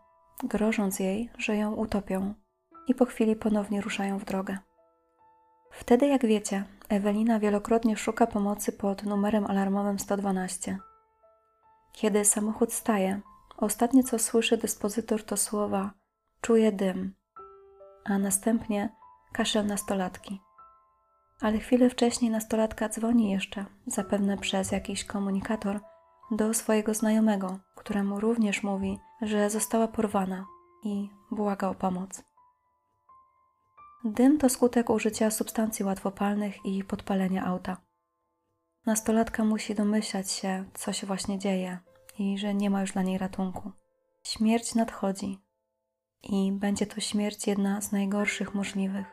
grożąc 0.45 1.01
jej, 1.01 1.31
że 1.39 1.57
ją 1.57 1.75
utopią, 1.75 2.35
i 2.89 2.95
po 2.95 3.05
chwili 3.05 3.37
ponownie 3.37 3.81
ruszają 3.81 4.19
w 4.19 4.25
drogę. 4.25 4.59
Wtedy, 5.71 6.07
jak 6.07 6.27
wiecie, 6.27 6.65
Ewelina 6.89 7.39
wielokrotnie 7.39 7.97
szuka 7.97 8.27
pomocy 8.27 8.73
pod 8.73 9.05
numerem 9.05 9.47
alarmowym 9.47 9.99
112. 9.99 10.79
Kiedy 11.93 12.25
samochód 12.25 12.73
staje, 12.73 13.21
ostatnie 13.57 14.05
co 14.05 14.19
słyszy 14.19 14.57
dyspozytor 14.57 15.23
to 15.23 15.37
słowa: 15.37 15.91
Czuję 16.41 16.73
dym 16.73 17.15
a 18.05 18.19
następnie 18.19 18.97
kaszel 19.33 19.67
nastolatki. 19.67 20.41
Ale 21.41 21.59
chwilę 21.59 21.91
wcześniej 21.91 22.31
nastolatka 22.31 22.89
dzwoni 22.89 23.31
jeszcze, 23.31 23.65
zapewne 23.87 24.39
przez 24.39 24.73
jakiś 24.73 25.05
komunikator, 25.05 25.81
do 26.31 26.55
swojego 26.55 26.95
znajomego, 26.95 27.59
któremu 27.77 28.21
również 28.21 28.63
mówi, 28.63 28.99
że 29.23 29.51
została 29.51 29.89
porwana 29.89 30.47
i 30.85 31.09
błaga 31.31 31.69
o 31.69 31.75
pomoc. 31.75 32.25
Dym 34.05 34.39
to 34.39 34.49
skutek 34.49 34.91
użycia 34.91 35.31
substancji 35.31 35.85
łatwopalnych 35.85 36.67
i 36.67 36.85
podpalenia 36.85 37.45
auta. 37.45 37.77
Nastolatka 38.87 39.45
musi 39.45 39.75
domyślać 39.75 40.31
się, 40.31 40.65
co 40.75 40.93
się 40.93 41.07
właśnie 41.07 41.39
dzieje 41.39 41.79
i 42.19 42.39
że 42.39 42.55
nie 42.55 42.71
ma 42.71 42.81
już 42.81 42.93
dla 42.93 43.03
niej 43.03 43.19
ratunku. 43.19 43.73
Śmierć 44.23 44.75
nadchodzi, 44.75 45.39
i 46.25 46.53
będzie 46.53 46.87
to 46.87 47.01
śmierć 47.01 47.47
jedna 47.47 47.81
z 47.81 47.93
najgorszych 47.93 48.55
możliwych. 48.55 49.07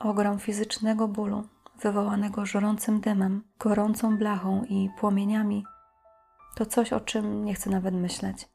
ogrom 0.00 0.38
fizycznego 0.38 1.08
bólu 1.08 1.48
wywołanego 1.80 2.46
żorącym 2.46 3.00
dymem, 3.00 3.42
gorącą 3.58 4.18
blachą 4.18 4.64
i 4.64 4.90
płomieniami, 4.98 5.64
to 6.54 6.66
coś, 6.66 6.92
o 6.92 7.00
czym 7.00 7.44
nie 7.44 7.54
chcę 7.54 7.70
nawet 7.70 7.94
myśleć. 7.94 8.48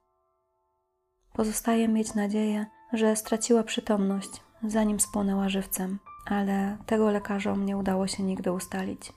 Pozostaje 1.34 1.88
mieć 1.88 2.14
nadzieję, 2.14 2.66
że 2.94 3.16
straciła 3.16 3.64
przytomność, 3.64 4.30
zanim 4.64 5.00
spłonęła 5.00 5.50
żywcem, 5.50 6.00
ale 6.26 6.78
tego 6.86 7.12
lekarzom 7.12 7.66
nie 7.66 7.78
udało 7.78 8.08
się 8.08 8.24
nigdy 8.24 8.52
ustalić. 8.52 9.14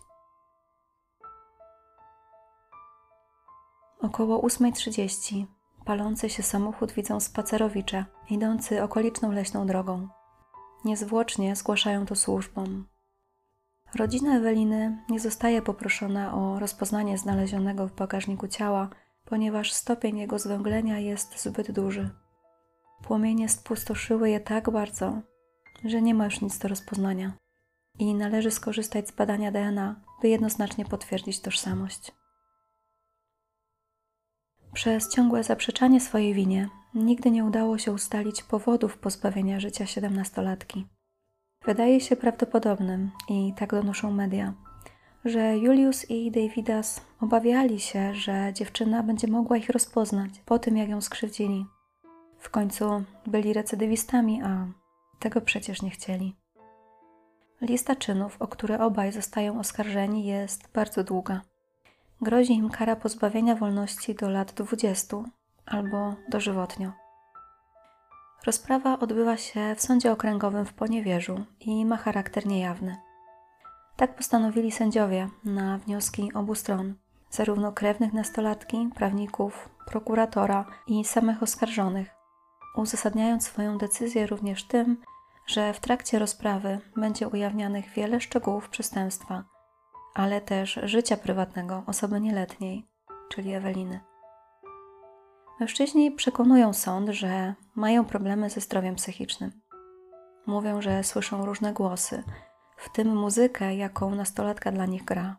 Około 4.00 4.42
8.30 4.42 5.46
palący 5.88 6.30
się 6.30 6.42
samochód 6.42 6.92
widzą 6.92 7.20
spacerowicze, 7.20 8.04
idący 8.30 8.82
okoliczną 8.82 9.32
leśną 9.32 9.66
drogą. 9.66 10.08
Niezwłocznie 10.84 11.56
zgłaszają 11.56 12.06
to 12.06 12.16
służbom. 12.16 12.86
Rodzina 13.94 14.36
Eweliny 14.36 15.04
nie 15.08 15.20
zostaje 15.20 15.62
poproszona 15.62 16.34
o 16.34 16.58
rozpoznanie 16.58 17.18
znalezionego 17.18 17.88
w 17.88 17.94
bagażniku 17.94 18.48
ciała, 18.48 18.88
ponieważ 19.24 19.72
stopień 19.72 20.18
jego 20.18 20.38
zwęglenia 20.38 20.98
jest 20.98 21.42
zbyt 21.42 21.72
duży. 21.72 22.10
Płomienie 23.02 23.48
spustoszyły 23.48 24.30
je 24.30 24.40
tak 24.40 24.70
bardzo, 24.70 25.20
że 25.84 26.02
nie 26.02 26.14
ma 26.14 26.24
już 26.24 26.40
nic 26.40 26.58
do 26.58 26.68
rozpoznania 26.68 27.32
i 27.98 28.14
należy 28.14 28.50
skorzystać 28.50 29.08
z 29.08 29.12
badania 29.12 29.52
DNA, 29.52 30.00
by 30.22 30.28
jednoznacznie 30.28 30.84
potwierdzić 30.84 31.40
tożsamość. 31.40 32.17
Przez 34.72 35.08
ciągłe 35.08 35.44
zaprzeczanie 35.44 36.00
swojej 36.00 36.34
winie 36.34 36.68
nigdy 36.94 37.30
nie 37.30 37.44
udało 37.44 37.78
się 37.78 37.92
ustalić 37.92 38.42
powodów 38.42 38.98
pozbawienia 38.98 39.60
życia 39.60 39.86
siedemnastolatki. 39.86 40.86
Wydaje 41.64 42.00
się 42.00 42.16
prawdopodobnym, 42.16 43.10
i 43.28 43.52
tak 43.56 43.70
donoszą 43.70 44.12
media, 44.12 44.54
że 45.24 45.58
Julius 45.58 46.10
i 46.10 46.30
Davidas 46.30 47.00
obawiali 47.20 47.80
się, 47.80 48.14
że 48.14 48.52
dziewczyna 48.54 49.02
będzie 49.02 49.28
mogła 49.28 49.56
ich 49.56 49.70
rozpoznać 49.70 50.30
po 50.44 50.58
tym, 50.58 50.76
jak 50.76 50.88
ją 50.88 51.00
skrzywdzili. 51.00 51.66
W 52.38 52.50
końcu 52.50 53.04
byli 53.26 53.52
recydywistami, 53.52 54.42
a 54.42 54.66
tego 55.18 55.40
przecież 55.40 55.82
nie 55.82 55.90
chcieli. 55.90 56.36
Lista 57.60 57.96
czynów, 57.96 58.36
o 58.42 58.48
które 58.48 58.80
obaj 58.80 59.12
zostają 59.12 59.60
oskarżeni, 59.60 60.26
jest 60.26 60.68
bardzo 60.72 61.04
długa. 61.04 61.40
Grozi 62.20 62.52
im 62.52 62.70
kara 62.70 62.96
pozbawienia 62.96 63.54
wolności 63.54 64.14
do 64.14 64.28
lat 64.28 64.52
20 64.52 65.16
albo 65.66 66.14
dożywotnio. 66.28 66.92
Rozprawa 68.46 68.98
odbywa 68.98 69.36
się 69.36 69.74
w 69.74 69.82
sądzie 69.82 70.12
okręgowym 70.12 70.64
w 70.64 70.72
Poniewierzu 70.72 71.44
i 71.60 71.84
ma 71.86 71.96
charakter 71.96 72.46
niejawny. 72.46 72.96
Tak 73.96 74.16
postanowili 74.16 74.72
sędziowie 74.72 75.28
na 75.44 75.78
wnioski 75.78 76.32
obu 76.34 76.54
stron, 76.54 76.94
zarówno 77.30 77.72
krewnych 77.72 78.12
nastolatki, 78.12 78.90
prawników, 78.94 79.68
prokuratora 79.86 80.64
i 80.86 81.04
samych 81.04 81.42
oskarżonych, 81.42 82.10
uzasadniając 82.76 83.44
swoją 83.44 83.78
decyzję 83.78 84.26
również 84.26 84.64
tym, 84.64 84.96
że 85.46 85.72
w 85.72 85.80
trakcie 85.80 86.18
rozprawy 86.18 86.80
będzie 86.96 87.28
ujawnianych 87.28 87.90
wiele 87.90 88.20
szczegółów 88.20 88.68
przestępstwa, 88.68 89.44
ale 90.14 90.40
też 90.40 90.80
życia 90.82 91.16
prywatnego 91.16 91.82
osoby 91.86 92.20
nieletniej, 92.20 92.88
czyli 93.28 93.54
Eweliny. 93.54 94.00
Mężczyźni 95.60 96.12
przekonują 96.12 96.72
sąd, 96.72 97.08
że 97.08 97.54
mają 97.74 98.04
problemy 98.04 98.50
ze 98.50 98.60
zdrowiem 98.60 98.94
psychicznym. 98.94 99.60
Mówią, 100.46 100.82
że 100.82 101.04
słyszą 101.04 101.46
różne 101.46 101.72
głosy, 101.72 102.22
w 102.76 102.92
tym 102.92 103.16
muzykę, 103.16 103.76
jaką 103.76 104.14
nastolatka 104.14 104.72
dla 104.72 104.86
nich 104.86 105.04
gra. 105.04 105.36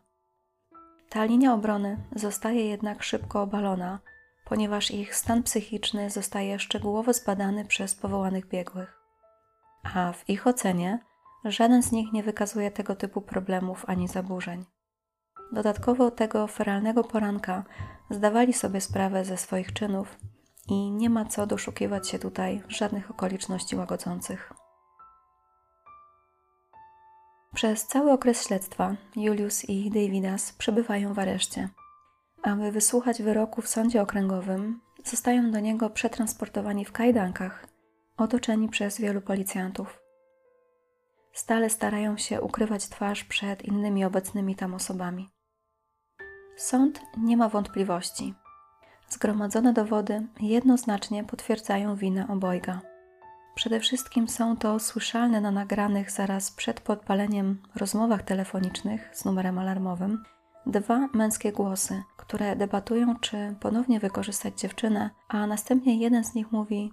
Ta 1.08 1.24
linia 1.24 1.54
obrony 1.54 1.96
zostaje 2.16 2.68
jednak 2.68 3.02
szybko 3.02 3.42
obalona, 3.42 3.98
ponieważ 4.44 4.90
ich 4.90 5.14
stan 5.14 5.42
psychiczny 5.42 6.10
zostaje 6.10 6.58
szczegółowo 6.58 7.12
zbadany 7.12 7.64
przez 7.64 7.94
powołanych 7.94 8.48
biegłych. 8.48 9.00
A 9.94 10.12
w 10.12 10.28
ich 10.28 10.46
ocenie 10.46 10.98
żaden 11.44 11.82
z 11.82 11.92
nich 11.92 12.12
nie 12.12 12.22
wykazuje 12.22 12.70
tego 12.70 12.96
typu 12.96 13.20
problemów 13.20 13.84
ani 13.88 14.08
zaburzeń. 14.08 14.64
Dodatkowo 15.52 16.10
tego 16.10 16.46
feralnego 16.46 17.04
poranka 17.04 17.64
zdawali 18.10 18.52
sobie 18.52 18.80
sprawę 18.80 19.24
ze 19.24 19.36
swoich 19.36 19.72
czynów 19.72 20.18
i 20.68 20.90
nie 20.90 21.10
ma 21.10 21.24
co 21.24 21.46
doszukiwać 21.46 22.08
się 22.08 22.18
tutaj 22.18 22.62
żadnych 22.68 23.10
okoliczności 23.10 23.76
łagodzących. 23.76 24.52
Przez 27.54 27.86
cały 27.86 28.12
okres 28.12 28.46
śledztwa 28.46 28.96
Julius 29.16 29.64
i 29.64 29.90
Davidas 29.90 30.52
przebywają 30.52 31.14
w 31.14 31.18
areszcie. 31.18 31.68
Aby 32.42 32.72
wysłuchać 32.72 33.22
wyroku 33.22 33.62
w 33.62 33.68
sądzie 33.68 34.02
okręgowym, 34.02 34.80
zostają 35.04 35.50
do 35.50 35.60
niego 35.60 35.90
przetransportowani 35.90 36.84
w 36.84 36.92
kajdankach, 36.92 37.66
otoczeni 38.16 38.68
przez 38.68 39.00
wielu 39.00 39.20
policjantów. 39.20 40.09
Stale 41.32 41.70
starają 41.70 42.16
się 42.16 42.40
ukrywać 42.40 42.88
twarz 42.88 43.24
przed 43.24 43.62
innymi 43.62 44.04
obecnymi 44.04 44.56
tam 44.56 44.74
osobami. 44.74 45.30
Sąd 46.56 47.00
nie 47.16 47.36
ma 47.36 47.48
wątpliwości. 47.48 48.34
Zgromadzone 49.08 49.72
dowody 49.72 50.26
jednoznacznie 50.40 51.24
potwierdzają 51.24 51.96
winę 51.96 52.28
obojga. 52.28 52.80
Przede 53.54 53.80
wszystkim 53.80 54.28
są 54.28 54.56
to 54.56 54.78
słyszalne 54.78 55.40
na 55.40 55.50
nagranych 55.50 56.10
zaraz 56.10 56.50
przed 56.50 56.80
podpaleniem 56.80 57.62
rozmowach 57.76 58.22
telefonicznych 58.22 59.10
z 59.12 59.24
numerem 59.24 59.58
alarmowym 59.58 60.24
dwa 60.66 61.08
męskie 61.14 61.52
głosy, 61.52 62.02
które 62.16 62.56
debatują, 62.56 63.16
czy 63.16 63.56
ponownie 63.60 64.00
wykorzystać 64.00 64.60
dziewczynę, 64.60 65.10
a 65.28 65.46
następnie 65.46 65.98
jeden 65.98 66.24
z 66.24 66.34
nich 66.34 66.52
mówi: 66.52 66.92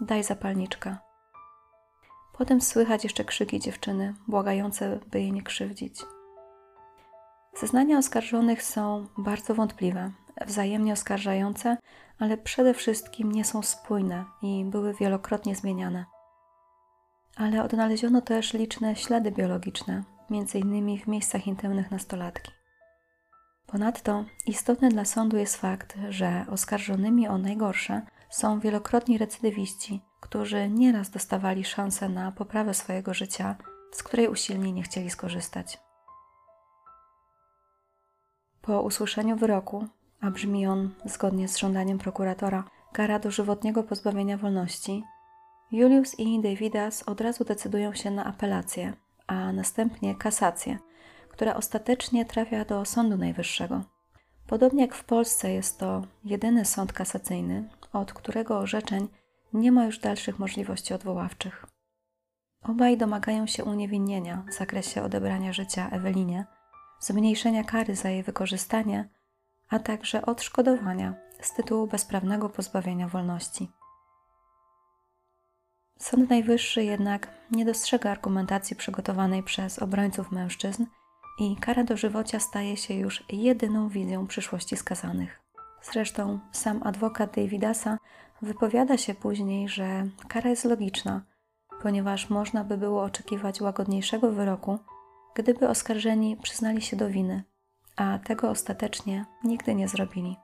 Daj 0.00 0.24
zapalniczkę. 0.24 0.96
Potem 2.38 2.60
słychać 2.60 3.04
jeszcze 3.04 3.24
krzyki 3.24 3.60
dziewczyny, 3.60 4.14
błagające, 4.28 4.98
by 5.10 5.20
jej 5.20 5.32
nie 5.32 5.42
krzywdzić. 5.42 6.02
Zeznania 7.60 7.98
oskarżonych 7.98 8.62
są 8.62 9.06
bardzo 9.18 9.54
wątpliwe, 9.54 10.12
wzajemnie 10.46 10.92
oskarżające, 10.92 11.76
ale 12.18 12.36
przede 12.36 12.74
wszystkim 12.74 13.32
nie 13.32 13.44
są 13.44 13.62
spójne 13.62 14.24
i 14.42 14.64
były 14.64 14.94
wielokrotnie 14.94 15.56
zmieniane. 15.56 16.04
Ale 17.36 17.62
odnaleziono 17.62 18.20
też 18.20 18.52
liczne 18.52 18.96
ślady 18.96 19.30
biologiczne, 19.30 20.04
m.in. 20.30 20.98
w 20.98 21.06
miejscach 21.06 21.46
intymnych 21.46 21.90
nastolatki. 21.90 22.52
Ponadto 23.66 24.24
istotny 24.46 24.88
dla 24.88 25.04
sądu 25.04 25.36
jest 25.36 25.56
fakt, 25.56 25.96
że 26.08 26.46
oskarżonymi 26.50 27.28
o 27.28 27.38
najgorsze 27.38 28.02
są 28.30 28.60
wielokrotni 28.60 29.18
recydywiści, 29.18 30.00
którzy 30.20 30.68
nieraz 30.68 31.10
dostawali 31.10 31.64
szansę 31.64 32.08
na 32.08 32.32
poprawę 32.32 32.74
swojego 32.74 33.14
życia, 33.14 33.56
z 33.92 34.02
której 34.02 34.28
usilnie 34.28 34.72
nie 34.72 34.82
chcieli 34.82 35.10
skorzystać. 35.10 35.78
Po 38.62 38.82
usłyszeniu 38.82 39.36
wyroku, 39.36 39.86
a 40.20 40.30
brzmi 40.30 40.66
on 40.66 40.90
zgodnie 41.04 41.48
z 41.48 41.56
żądaniem 41.56 41.98
prokuratora, 41.98 42.64
kara 42.92 43.18
dożywotniego 43.18 43.82
pozbawienia 43.82 44.38
wolności, 44.38 45.04
Julius 45.72 46.18
i 46.18 46.40
Davidas 46.40 47.02
od 47.02 47.20
razu 47.20 47.44
decydują 47.44 47.94
się 47.94 48.10
na 48.10 48.24
apelację, 48.24 48.92
a 49.26 49.52
następnie 49.52 50.14
kasację, 50.14 50.78
która 51.28 51.54
ostatecznie 51.54 52.24
trafia 52.24 52.64
do 52.64 52.84
Sądu 52.84 53.16
Najwyższego. 53.16 53.82
Podobnie 54.46 54.82
jak 54.82 54.94
w 54.94 55.04
Polsce 55.04 55.52
jest 55.52 55.78
to 55.78 56.02
jedyny 56.24 56.64
sąd 56.64 56.92
kasacyjny, 56.92 57.68
od 57.92 58.12
którego 58.12 58.58
orzeczeń 58.58 59.08
nie 59.52 59.72
ma 59.72 59.84
już 59.84 59.98
dalszych 59.98 60.38
możliwości 60.38 60.94
odwoławczych. 60.94 61.66
Obaj 62.62 62.96
domagają 62.96 63.46
się 63.46 63.64
uniewinnienia 63.64 64.44
w 64.48 64.52
zakresie 64.52 65.02
odebrania 65.02 65.52
życia 65.52 65.90
Ewelinie– 65.90 66.44
zmniejszenia 67.00 67.64
kary 67.64 67.96
za 67.96 68.08
jej 68.08 68.22
wykorzystanie, 68.22 69.08
a 69.68 69.78
także 69.78 70.26
odszkodowania 70.26 71.14
z 71.40 71.54
tytułu 71.54 71.86
bezprawnego 71.86 72.48
pozbawienia 72.48 73.08
wolności. 73.08 73.68
Sąd 75.98 76.30
Najwyższy 76.30 76.84
jednak 76.84 77.28
nie 77.50 77.64
dostrzega 77.64 78.10
argumentacji 78.10 78.76
przygotowanej 78.76 79.42
przez 79.42 79.78
obrońców 79.78 80.32
mężczyzn 80.32 80.84
i 81.38 81.56
kara 81.56 81.84
dożywocia 81.84 82.40
staje 82.40 82.76
się 82.76 82.94
już 82.94 83.24
jedyną 83.28 83.88
wizją 83.88 84.26
przyszłości 84.26 84.76
skazanych. 84.76 85.45
Zresztą 85.92 86.38
sam 86.52 86.80
adwokat 86.84 87.36
Davidasa 87.36 87.98
wypowiada 88.42 88.96
się 88.96 89.14
później, 89.14 89.68
że 89.68 90.06
kara 90.28 90.50
jest 90.50 90.64
logiczna, 90.64 91.22
ponieważ 91.82 92.30
można 92.30 92.64
by 92.64 92.76
było 92.78 93.02
oczekiwać 93.02 93.60
łagodniejszego 93.60 94.32
wyroku 94.32 94.78
gdyby 95.36 95.68
oskarżeni 95.68 96.36
przyznali 96.36 96.82
się 96.82 96.96
do 96.96 97.08
winy, 97.08 97.42
a 97.96 98.18
tego 98.18 98.50
ostatecznie 98.50 99.24
nigdy 99.44 99.74
nie 99.74 99.88
zrobili. 99.88 100.36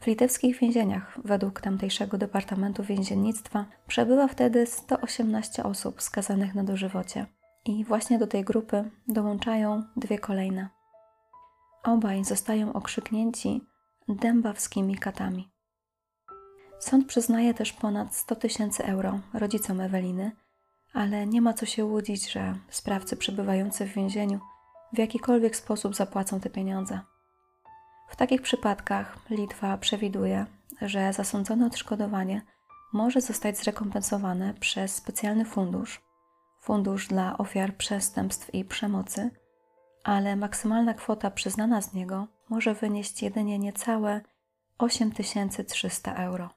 W 0.00 0.06
litewskich 0.06 0.58
więzieniach, 0.58 1.18
według 1.24 1.60
tamtejszego 1.60 2.18
Departamentu 2.18 2.82
Więziennictwa, 2.82 3.64
przebywa 3.86 4.28
wtedy 4.28 4.66
118 4.66 5.64
osób 5.64 6.02
skazanych 6.02 6.54
na 6.54 6.64
dożywocie. 6.64 7.26
I 7.64 7.84
właśnie 7.84 8.18
do 8.18 8.26
tej 8.26 8.44
grupy 8.44 8.90
dołączają 9.08 9.82
dwie 9.96 10.18
kolejne. 10.18 10.77
Obaj 11.82 12.24
zostają 12.24 12.72
okrzyknięci 12.72 13.60
dębawskimi 14.08 14.96
katami. 14.96 15.48
Sąd 16.78 17.06
przyznaje 17.06 17.54
też 17.54 17.72
ponad 17.72 18.14
100 18.14 18.36
tysięcy 18.36 18.84
euro 18.84 19.20
rodzicom 19.34 19.80
Eweliny, 19.80 20.32
ale 20.92 21.26
nie 21.26 21.40
ma 21.40 21.54
co 21.54 21.66
się 21.66 21.84
łudzić, 21.84 22.32
że 22.32 22.54
sprawcy 22.68 23.16
przebywający 23.16 23.86
w 23.86 23.94
więzieniu 23.94 24.40
w 24.92 24.98
jakikolwiek 24.98 25.56
sposób 25.56 25.94
zapłacą 25.96 26.40
te 26.40 26.50
pieniądze. 26.50 27.00
W 28.08 28.16
takich 28.16 28.42
przypadkach 28.42 29.18
Litwa 29.30 29.78
przewiduje, 29.78 30.46
że 30.82 31.12
zasądzone 31.12 31.66
odszkodowanie 31.66 32.42
może 32.92 33.20
zostać 33.20 33.58
zrekompensowane 33.58 34.54
przez 34.54 34.94
specjalny 34.94 35.44
fundusz 35.44 36.08
fundusz 36.68 37.08
dla 37.08 37.38
ofiar 37.38 37.76
przestępstw 37.76 38.54
i 38.54 38.64
przemocy, 38.64 39.30
ale 40.08 40.36
maksymalna 40.36 40.94
kwota 40.94 41.30
przyznana 41.30 41.82
z 41.82 41.94
niego 41.94 42.26
może 42.48 42.74
wynieść 42.74 43.22
jedynie 43.22 43.58
niecałe 43.58 44.20
8300 44.78 46.14
euro. 46.14 46.50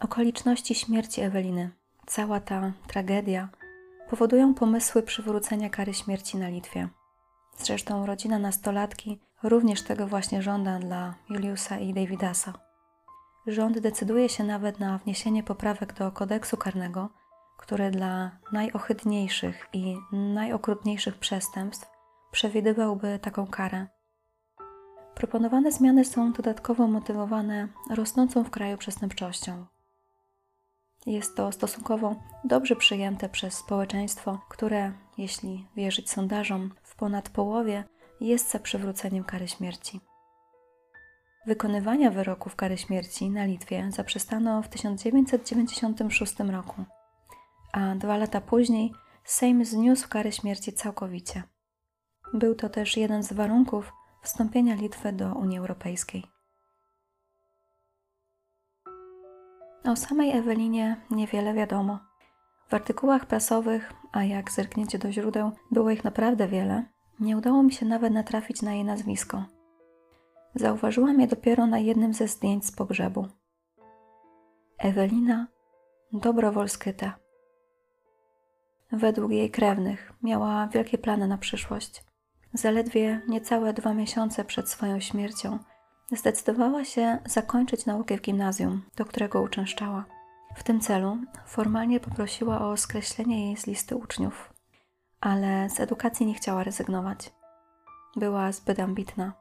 Okoliczności 0.00 0.74
śmierci 0.74 1.20
Eweliny, 1.20 1.70
cała 2.06 2.40
ta 2.40 2.72
tragedia 2.86 3.48
powodują 4.10 4.54
pomysły 4.54 5.02
przywrócenia 5.02 5.70
kary 5.70 5.94
śmierci 5.94 6.36
na 6.36 6.48
Litwie. 6.48 6.88
Zresztą 7.58 8.06
rodzina 8.06 8.38
nastolatki 8.38 9.20
również 9.42 9.82
tego 9.82 10.06
właśnie 10.06 10.42
żąda 10.42 10.78
dla 10.78 11.14
Juliusa 11.30 11.78
i 11.78 11.94
Davidasa. 11.94 12.52
Rząd 13.46 13.78
decyduje 13.78 14.28
się 14.28 14.44
nawet 14.44 14.80
na 14.80 14.98
wniesienie 14.98 15.42
poprawek 15.42 15.92
do 15.92 16.12
kodeksu 16.12 16.56
karnego, 16.56 17.21
który 17.62 17.90
dla 17.90 18.30
najohydniejszych 18.52 19.68
i 19.72 19.96
najokrutniejszych 20.12 21.18
przestępstw 21.18 21.90
przewidywałby 22.32 23.18
taką 23.18 23.46
karę. 23.46 23.86
Proponowane 25.14 25.72
zmiany 25.72 26.04
są 26.04 26.32
dodatkowo 26.32 26.86
motywowane 26.86 27.68
rosnącą 27.90 28.44
w 28.44 28.50
kraju 28.50 28.78
przestępczością. 28.78 29.66
Jest 31.06 31.36
to 31.36 31.52
stosunkowo 31.52 32.16
dobrze 32.44 32.76
przyjęte 32.76 33.28
przez 33.28 33.54
społeczeństwo, 33.54 34.40
które, 34.48 34.92
jeśli 35.18 35.66
wierzyć 35.76 36.10
sondażom, 36.10 36.74
w 36.82 36.96
ponad 36.96 37.28
połowie 37.28 37.84
jest 38.20 38.50
za 38.50 38.58
przywróceniem 38.58 39.24
kary 39.24 39.48
śmierci. 39.48 40.00
Wykonywania 41.46 42.10
wyroków 42.10 42.56
kary 42.56 42.78
śmierci 42.78 43.30
na 43.30 43.44
Litwie 43.44 43.90
zaprzestano 43.90 44.62
w 44.62 44.68
1996 44.68 46.40
roku, 46.40 46.84
a 47.72 47.94
dwa 47.94 48.16
lata 48.16 48.40
później 48.40 48.92
Sejm 49.24 49.64
zniósł 49.64 50.08
karę 50.08 50.32
śmierci 50.32 50.72
całkowicie. 50.72 51.42
Był 52.34 52.54
to 52.54 52.68
też 52.68 52.96
jeden 52.96 53.22
z 53.22 53.32
warunków 53.32 53.92
wstąpienia 54.22 54.74
Litwy 54.74 55.12
do 55.12 55.34
Unii 55.34 55.58
Europejskiej. 55.58 56.24
O 59.84 59.96
samej 59.96 60.36
Ewelinie 60.36 60.96
niewiele 61.10 61.54
wiadomo. 61.54 61.98
W 62.68 62.74
artykułach 62.74 63.26
prasowych, 63.26 63.92
a 64.12 64.24
jak 64.24 64.50
zerknięcie 64.50 64.98
do 64.98 65.12
źródeł, 65.12 65.52
było 65.70 65.90
ich 65.90 66.04
naprawdę 66.04 66.48
wiele, 66.48 66.84
nie 67.20 67.36
udało 67.36 67.62
mi 67.62 67.72
się 67.72 67.86
nawet 67.86 68.12
natrafić 68.12 68.62
na 68.62 68.74
jej 68.74 68.84
nazwisko. 68.84 69.44
Zauważyłam 70.54 71.20
je 71.20 71.26
dopiero 71.26 71.66
na 71.66 71.78
jednym 71.78 72.14
ze 72.14 72.28
zdjęć 72.28 72.66
z 72.66 72.72
pogrzebu. 72.72 73.28
Ewelina 74.78 75.46
Dobrowolskyta. 76.12 77.21
Według 78.92 79.32
jej 79.32 79.50
krewnych 79.50 80.12
miała 80.22 80.66
wielkie 80.66 80.98
plany 80.98 81.26
na 81.28 81.38
przyszłość. 81.38 82.04
Zaledwie 82.54 83.20
niecałe 83.28 83.72
dwa 83.72 83.94
miesiące 83.94 84.44
przed 84.44 84.68
swoją 84.68 85.00
śmiercią 85.00 85.58
zdecydowała 86.12 86.84
się 86.84 87.18
zakończyć 87.26 87.86
naukę 87.86 88.16
w 88.16 88.20
gimnazjum, 88.20 88.82
do 88.96 89.04
którego 89.04 89.42
uczęszczała. 89.42 90.04
W 90.56 90.62
tym 90.62 90.80
celu 90.80 91.18
formalnie 91.46 92.00
poprosiła 92.00 92.60
o 92.60 92.76
skreślenie 92.76 93.46
jej 93.46 93.56
z 93.56 93.66
listy 93.66 93.96
uczniów, 93.96 94.52
ale 95.20 95.70
z 95.70 95.80
edukacji 95.80 96.26
nie 96.26 96.34
chciała 96.34 96.64
rezygnować. 96.64 97.32
Była 98.16 98.52
zbyt 98.52 98.80
ambitna. 98.80 99.32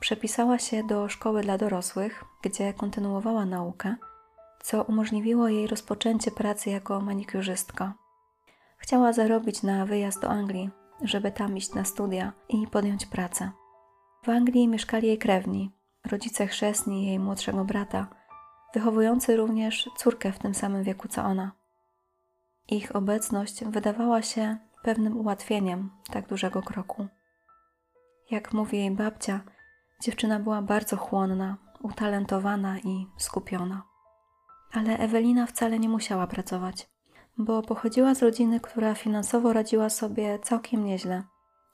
Przepisała 0.00 0.58
się 0.58 0.86
do 0.86 1.08
szkoły 1.08 1.42
dla 1.42 1.58
dorosłych, 1.58 2.24
gdzie 2.42 2.74
kontynuowała 2.74 3.46
naukę, 3.46 3.96
co 4.62 4.82
umożliwiło 4.82 5.48
jej 5.48 5.66
rozpoczęcie 5.66 6.30
pracy 6.30 6.70
jako 6.70 7.00
manikiurzystka. 7.00 7.94
Chciała 8.86 9.12
zarobić 9.12 9.62
na 9.62 9.86
wyjazd 9.86 10.22
do 10.22 10.28
Anglii, 10.28 10.70
żeby 11.02 11.32
tam 11.32 11.56
iść 11.56 11.74
na 11.74 11.84
studia 11.84 12.32
i 12.48 12.66
podjąć 12.66 13.06
pracę. 13.06 13.50
W 14.24 14.28
Anglii 14.28 14.68
mieszkali 14.68 15.08
jej 15.08 15.18
krewni, 15.18 15.70
rodzice 16.10 16.46
chrzestni 16.46 17.06
jej 17.06 17.18
młodszego 17.18 17.64
brata, 17.64 18.06
wychowujący 18.74 19.36
również 19.36 19.90
córkę 19.96 20.32
w 20.32 20.38
tym 20.38 20.54
samym 20.54 20.82
wieku 20.82 21.08
co 21.08 21.22
ona. 21.22 21.52
Ich 22.68 22.96
obecność 22.96 23.64
wydawała 23.64 24.22
się 24.22 24.56
pewnym 24.82 25.16
ułatwieniem 25.16 25.90
tak 26.10 26.28
dużego 26.28 26.62
kroku. 26.62 27.06
Jak 28.30 28.52
mówi 28.52 28.78
jej 28.78 28.90
babcia, 28.90 29.40
Dziewczyna 30.02 30.40
była 30.40 30.62
bardzo 30.62 30.96
chłonna, 30.96 31.56
utalentowana 31.80 32.78
i 32.78 33.06
skupiona. 33.18 33.82
Ale 34.72 34.98
Ewelina 34.98 35.46
wcale 35.46 35.78
nie 35.78 35.88
musiała 35.88 36.26
pracować, 36.26 36.88
bo 37.38 37.62
pochodziła 37.62 38.14
z 38.14 38.22
rodziny, 38.22 38.60
która 38.60 38.94
finansowo 38.94 39.52
radziła 39.52 39.90
sobie 39.90 40.38
całkiem 40.38 40.84
nieźle 40.84 41.22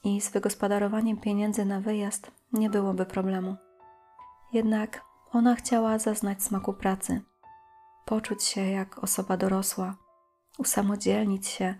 i 0.04 0.20
z 0.20 0.30
wygospodarowaniem 0.30 1.16
pieniędzy 1.16 1.64
na 1.64 1.80
wyjazd 1.80 2.30
nie 2.52 2.70
byłoby 2.70 3.06
problemu. 3.06 3.56
Jednak 4.52 5.04
ona 5.32 5.54
chciała 5.54 5.98
zaznać 5.98 6.42
smaku 6.42 6.72
pracy, 6.72 7.20
poczuć 8.04 8.44
się 8.44 8.60
jak 8.60 9.04
osoba 9.04 9.36
dorosła, 9.36 9.96
usamodzielnić 10.58 11.46
się 11.46 11.74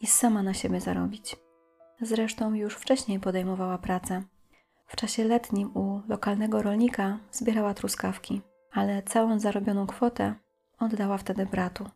i 0.00 0.06
sama 0.06 0.42
na 0.42 0.54
siebie 0.54 0.80
zarobić. 0.80 1.36
Zresztą 2.00 2.54
już 2.54 2.74
wcześniej 2.74 3.20
podejmowała 3.20 3.78
pracę 3.78 4.22
w 4.86 4.96
czasie 4.96 5.24
letnim 5.24 5.76
u 5.76 6.02
lokalnego 6.08 6.62
rolnika 6.62 7.18
zbierała 7.32 7.74
truskawki, 7.74 8.40
ale 8.72 9.02
całą 9.02 9.38
zarobioną 9.40 9.86
kwotę 9.86 10.34
oddała 10.78 11.18
wtedy 11.18 11.46
bratu. 11.46 11.88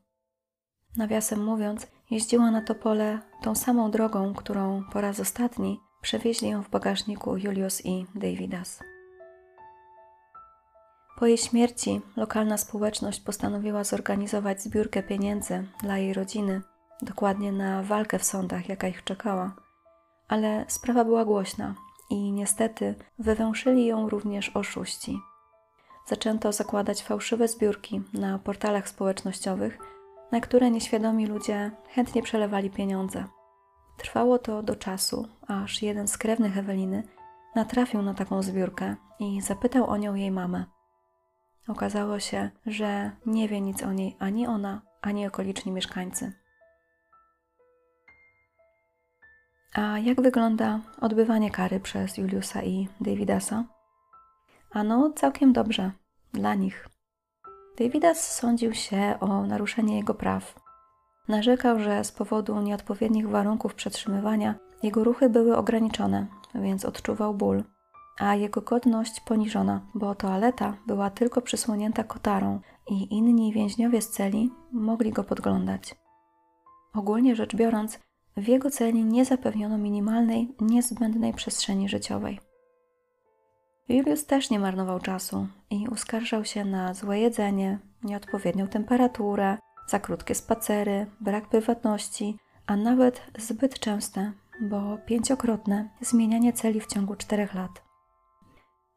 Nawiasem 0.99 1.45
mówiąc, 1.45 1.87
jeździła 2.11 2.51
na 2.51 2.63
to 2.63 2.75
pole 2.75 3.19
tą 3.43 3.55
samą 3.55 3.91
drogą, 3.91 4.35
którą 4.35 4.85
po 4.93 5.01
raz 5.01 5.21
ostatni 5.21 5.81
przewieźli 6.03 6.49
ją 6.49 6.63
w 6.63 6.71
bagażniku 6.71 7.37
Julius 7.37 7.87
i 7.87 8.07
Davidas. 8.15 8.81
Po 11.19 11.27
jej 11.27 11.39
śmierci 11.39 12.01
lokalna 12.17 12.59
społeczność 12.59 13.21
postanowiła 13.21 13.85
zorganizować 13.85 14.63
zbiórkę 14.63 15.03
pieniędzy 15.03 15.67
dla 15.83 15.99
jej 15.99 16.15
rodziny, 16.15 16.63
dokładnie 17.03 17.53
na 17.53 17.83
walkę 17.83 18.19
w 18.19 18.25
sądach, 18.25 18.69
jaka 18.69 18.89
ich 18.89 19.05
czekała. 19.05 19.57
Ale 20.29 20.65
sprawa 20.69 21.05
była 21.05 21.25
głośna 21.25 21.75
i 22.11 22.33
niestety 22.33 22.95
wywęszyli 23.19 23.87
ją 23.87 24.09
również 24.09 24.57
oszuści. 24.57 25.19
Zaczęto 26.07 26.53
zakładać 26.53 27.03
fałszywe 27.03 27.49
zbiórki 27.49 28.03
na 28.15 28.39
portalach 28.39 28.89
społecznościowych, 28.89 29.79
na 30.33 30.41
które 30.41 30.71
nieświadomi 30.71 31.27
ludzie 31.27 31.71
chętnie 31.89 32.23
przelewali 32.23 32.71
pieniądze. 32.71 33.25
Trwało 33.99 34.39
to 34.39 34.63
do 34.63 34.77
czasu, 34.77 35.29
aż 35.49 35.83
jeden 35.83 36.09
z 36.09 36.19
krewnych 36.19 36.59
Eweliny 36.59 37.03
natrafił 37.55 38.03
na 38.03 38.15
taką 38.15 38.43
zbiórkę 38.43 38.97
i 39.21 39.41
zapytał 39.41 39.87
o 39.87 39.97
nią 39.97 40.15
jej 40.15 40.31
mamę. 40.31 40.65
Okazało 41.69 42.21
się, 42.21 42.51
że 42.67 43.11
nie 43.27 43.49
wie 43.49 43.61
nic 43.61 43.83
o 43.83 43.93
niej 43.93 44.17
ani 44.19 44.47
ona, 44.47 44.83
ani 45.03 45.27
okoliczni 45.27 45.73
mieszkańcy. 45.73 46.33
A 49.75 49.99
jak 49.99 50.21
wygląda 50.21 50.81
odbywanie 51.01 51.51
kary 51.51 51.81
przez 51.81 52.19
Juliusa 52.19 52.63
i 52.63 52.89
Davidasa? 53.01 53.65
Ano, 54.71 55.13
całkiem 55.17 55.53
dobrze. 55.53 55.93
Dla 56.33 56.55
nich. 56.55 56.89
Davidas 57.79 58.33
sądził 58.35 58.75
się 58.75 59.15
o 59.21 59.43
naruszenie 59.47 59.97
jego 59.97 60.15
praw. 60.15 60.61
Narzekał, 61.29 61.81
że 61.81 62.05
z 62.05 62.13
powodu 62.13 62.61
nieodpowiednich 62.61 63.29
warunków 63.29 63.75
przetrzymywania 63.75 64.55
jego 64.83 65.05
ruchy 65.05 65.29
były 65.29 65.57
ograniczone, 65.57 66.27
więc 66.55 66.85
odczuwał 66.85 67.35
ból, 67.35 67.65
a 68.19 68.35
jego 68.35 68.61
godność 68.61 69.21
poniżona, 69.21 69.81
bo 69.95 70.15
toaleta 70.15 70.77
była 70.87 71.11
tylko 71.11 71.43
przysłonięta 71.43 72.05
kotarą 72.05 72.61
i 72.91 73.15
inni 73.15 73.53
więźniowie 73.53 74.03
z 74.03 74.11
celi 74.11 74.51
mogli 74.73 75.13
go 75.13 75.25
podglądać. 75.25 75.95
Ogólnie 76.95 77.37
rzecz 77.37 77.57
biorąc, 77.57 77.99
w 78.37 78.49
jego 78.49 78.71
celi 78.71 79.05
nie 79.05 79.25
zapewniono 79.25 79.79
minimalnej, 79.79 80.55
niezbędnej 80.61 81.35
przestrzeni 81.35 81.89
życiowej. 81.89 82.48
Julius 83.89 84.27
też 84.27 84.51
nie 84.51 84.59
marnował 84.59 85.01
czasu 85.01 85.47
i 85.71 85.89
uskarżał 85.89 86.45
się 86.45 86.65
na 86.65 86.95
złe 86.95 87.19
jedzenie, 87.19 87.79
nieodpowiednią 88.03 88.67
temperaturę, 88.67 89.59
za 89.87 89.99
krótkie 89.99 90.35
spacery, 90.35 91.07
brak 91.21 91.49
prywatności, 91.49 92.39
a 92.67 92.77
nawet 92.77 93.23
zbyt 93.39 93.79
częste, 93.79 94.33
bo 94.61 94.99
pięciokrotne 95.07 95.89
zmienianie 96.01 96.53
celi 96.53 96.81
w 96.81 96.87
ciągu 96.87 97.17
czterech 97.17 97.55
lat. 97.55 97.83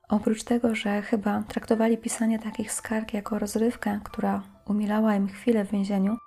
Oprócz 0.10 0.43
tego, 0.43 0.75
że 0.75 1.01
chyba 1.01 1.43
traktowali 1.43 1.97
pisanie 1.97 2.39
takich 2.39 2.71
skarg 2.71 3.13
jako 3.13 3.39
rozrywkę, 3.39 3.99
która 4.04 4.43
umilała 4.67 5.15
im 5.15 5.27
chwilę 5.27 5.65
w 5.65 5.71
więzieniu, 5.71 6.17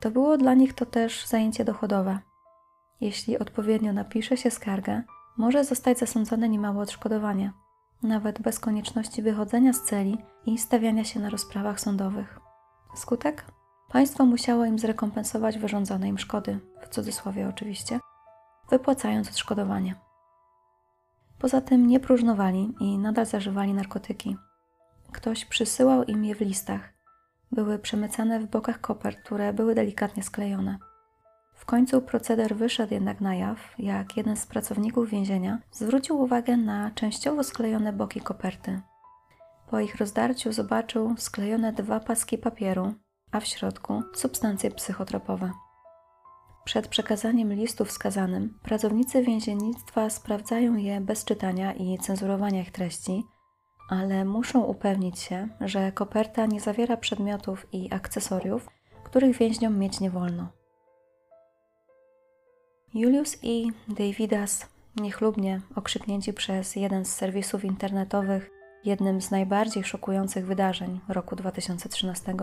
to 0.00 0.10
było 0.10 0.36
dla 0.36 0.54
nich 0.54 0.74
to 0.74 0.86
też 0.86 1.26
zajęcie 1.26 1.64
dochodowe. 1.64 2.18
Jeśli 3.00 3.38
odpowiednio 3.38 3.92
napisze 3.92 4.36
się 4.36 4.50
skargę, 4.50 5.02
może 5.36 5.64
zostać 5.64 5.98
zasądzone 5.98 6.48
niemałe 6.48 6.82
odszkodowanie, 6.82 7.52
nawet 8.02 8.42
bez 8.42 8.60
konieczności 8.60 9.22
wychodzenia 9.22 9.72
z 9.72 9.82
celi 9.82 10.18
i 10.46 10.58
stawiania 10.58 11.04
się 11.04 11.20
na 11.20 11.30
rozprawach 11.30 11.80
sądowych. 11.80 12.40
Skutek? 12.94 13.44
Państwo 13.92 14.24
musiało 14.24 14.64
im 14.64 14.78
zrekompensować 14.78 15.58
wyrządzone 15.58 16.08
im 16.08 16.18
szkody, 16.18 16.60
w 16.80 16.88
cudzysłowie 16.88 17.48
oczywiście, 17.48 18.00
wypłacając 18.70 19.28
odszkodowanie. 19.28 19.94
Poza 21.38 21.60
tym 21.60 21.86
nie 21.86 22.00
próżnowali 22.00 22.74
i 22.80 22.98
nadal 22.98 23.26
zażywali 23.26 23.74
narkotyki. 23.74 24.36
Ktoś 25.12 25.44
przysyłał 25.44 26.04
im 26.04 26.24
je 26.24 26.34
w 26.34 26.40
listach. 26.40 26.92
Były 27.52 27.78
przemycane 27.78 28.40
w 28.40 28.46
bokach 28.46 28.80
kopert, 28.80 29.20
które 29.20 29.52
były 29.52 29.74
delikatnie 29.74 30.22
sklejone. 30.22 30.78
W 31.60 31.64
końcu 31.64 32.02
proceder 32.02 32.56
wyszedł 32.56 32.94
jednak 32.94 33.20
na 33.20 33.34
jaw, 33.34 33.74
jak 33.78 34.16
jeden 34.16 34.36
z 34.36 34.46
pracowników 34.46 35.10
więzienia 35.10 35.58
zwrócił 35.70 36.20
uwagę 36.20 36.56
na 36.56 36.90
częściowo 36.90 37.44
sklejone 37.44 37.92
boki 37.92 38.20
koperty. 38.20 38.80
Po 39.70 39.80
ich 39.80 39.96
rozdarciu 39.96 40.52
zobaczył 40.52 41.14
sklejone 41.16 41.72
dwa 41.72 42.00
paski 42.00 42.38
papieru, 42.38 42.94
a 43.32 43.40
w 43.40 43.46
środku 43.46 44.02
substancje 44.14 44.70
psychotropowe. 44.70 45.50
Przed 46.64 46.88
przekazaniem 46.88 47.52
listu 47.52 47.84
wskazanym 47.84 48.58
pracownicy 48.62 49.22
więziennictwa 49.22 50.10
sprawdzają 50.10 50.76
je 50.76 51.00
bez 51.00 51.24
czytania 51.24 51.72
i 51.72 51.98
cenzurowania 51.98 52.60
ich 52.60 52.72
treści, 52.72 53.24
ale 53.90 54.24
muszą 54.24 54.60
upewnić 54.60 55.18
się, 55.18 55.48
że 55.60 55.92
koperta 55.92 56.46
nie 56.46 56.60
zawiera 56.60 56.96
przedmiotów 56.96 57.66
i 57.72 57.94
akcesoriów, 57.94 58.68
których 59.04 59.36
więźniom 59.36 59.78
mieć 59.78 60.00
nie 60.00 60.10
wolno. 60.10 60.59
Julius 62.94 63.38
i 63.42 63.72
Davidas, 63.88 64.66
niechlubnie 64.96 65.60
okrzyknięci 65.76 66.32
przez 66.32 66.76
jeden 66.76 67.04
z 67.04 67.14
serwisów 67.14 67.64
internetowych 67.64 68.50
jednym 68.84 69.20
z 69.20 69.30
najbardziej 69.30 69.84
szokujących 69.84 70.46
wydarzeń 70.46 71.00
roku 71.08 71.36
2013, 71.36 72.34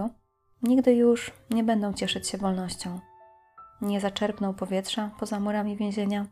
nigdy 0.64 0.96
już 0.96 1.32
nie 1.50 1.64
będą 1.64 1.94
cieszyć 1.94 2.28
się 2.28 2.38
wolnością. 2.38 3.00
Nie 3.82 4.02
zaczerpną 4.02 4.54
powietrza 4.54 5.12
poza 5.20 5.40
murami 5.40 5.78
więzienia, 5.78 6.26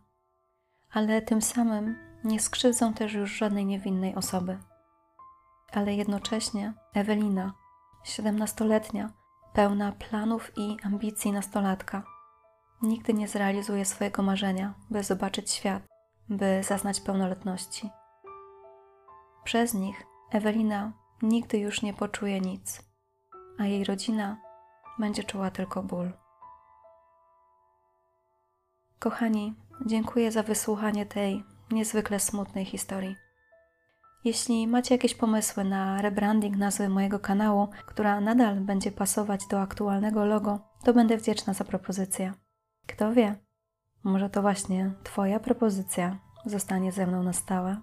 ale 0.92 1.22
tym 1.22 1.42
samym 1.42 1.96
nie 2.24 2.40
skrzywdzą 2.40 2.94
też 2.94 3.14
już 3.14 3.38
żadnej 3.38 3.66
niewinnej 3.66 4.16
osoby. 4.16 4.58
Ale 5.72 5.96
jednocześnie 5.96 6.74
Ewelina, 6.94 7.54
siedemnastoletnia, 8.04 9.10
pełna 9.54 9.92
planów 9.92 10.52
i 10.58 10.78
ambicji 10.84 11.32
nastolatka, 11.32 12.15
nigdy 12.82 13.14
nie 13.14 13.28
zrealizuje 13.28 13.86
swojego 13.86 14.24
marzenia, 14.24 14.74
by 14.90 15.04
zobaczyć 15.04 15.52
świat, 15.52 15.84
by 16.30 16.64
zaznać 16.64 17.02
pełnoletności. 17.02 17.90
Przez 19.44 19.74
nich 19.74 20.06
Ewelina 20.32 20.94
nigdy 21.22 21.58
już 21.58 21.82
nie 21.82 21.94
poczuje 21.94 22.40
nic, 22.40 22.82
a 23.60 23.66
jej 23.66 23.84
rodzina 23.84 24.38
będzie 25.00 25.24
czuła 25.24 25.52
tylko 25.52 25.84
ból. 25.84 26.12
Kochani, 29.00 29.56
dziękuję 29.86 30.32
za 30.32 30.44
wysłuchanie 30.44 31.06
tej 31.06 31.44
niezwykle 31.72 32.20
smutnej 32.20 32.66
historii. 32.66 33.16
Jeśli 34.24 34.68
macie 34.68 34.96
jakieś 34.96 35.16
pomysły 35.16 35.64
na 35.64 36.02
rebranding 36.02 36.58
nazwy 36.58 36.90
mojego 36.90 37.20
kanału, 37.20 37.68
która 37.86 38.22
nadal 38.22 38.56
będzie 38.56 38.92
pasować 38.92 39.48
do 39.48 39.62
aktualnego 39.62 40.26
logo, 40.26 40.60
to 40.84 40.94
będę 40.94 41.18
wdzięczna 41.18 41.54
za 41.54 41.64
propozycję. 41.64 42.34
Kto 42.88 43.14
wie, 43.14 43.36
może 44.04 44.30
to 44.30 44.42
właśnie 44.42 44.94
Twoja 45.04 45.40
propozycja 45.40 46.20
zostanie 46.46 46.92
ze 46.92 47.08
mną 47.08 47.24
na 47.24 47.34
stałe. 47.34 47.78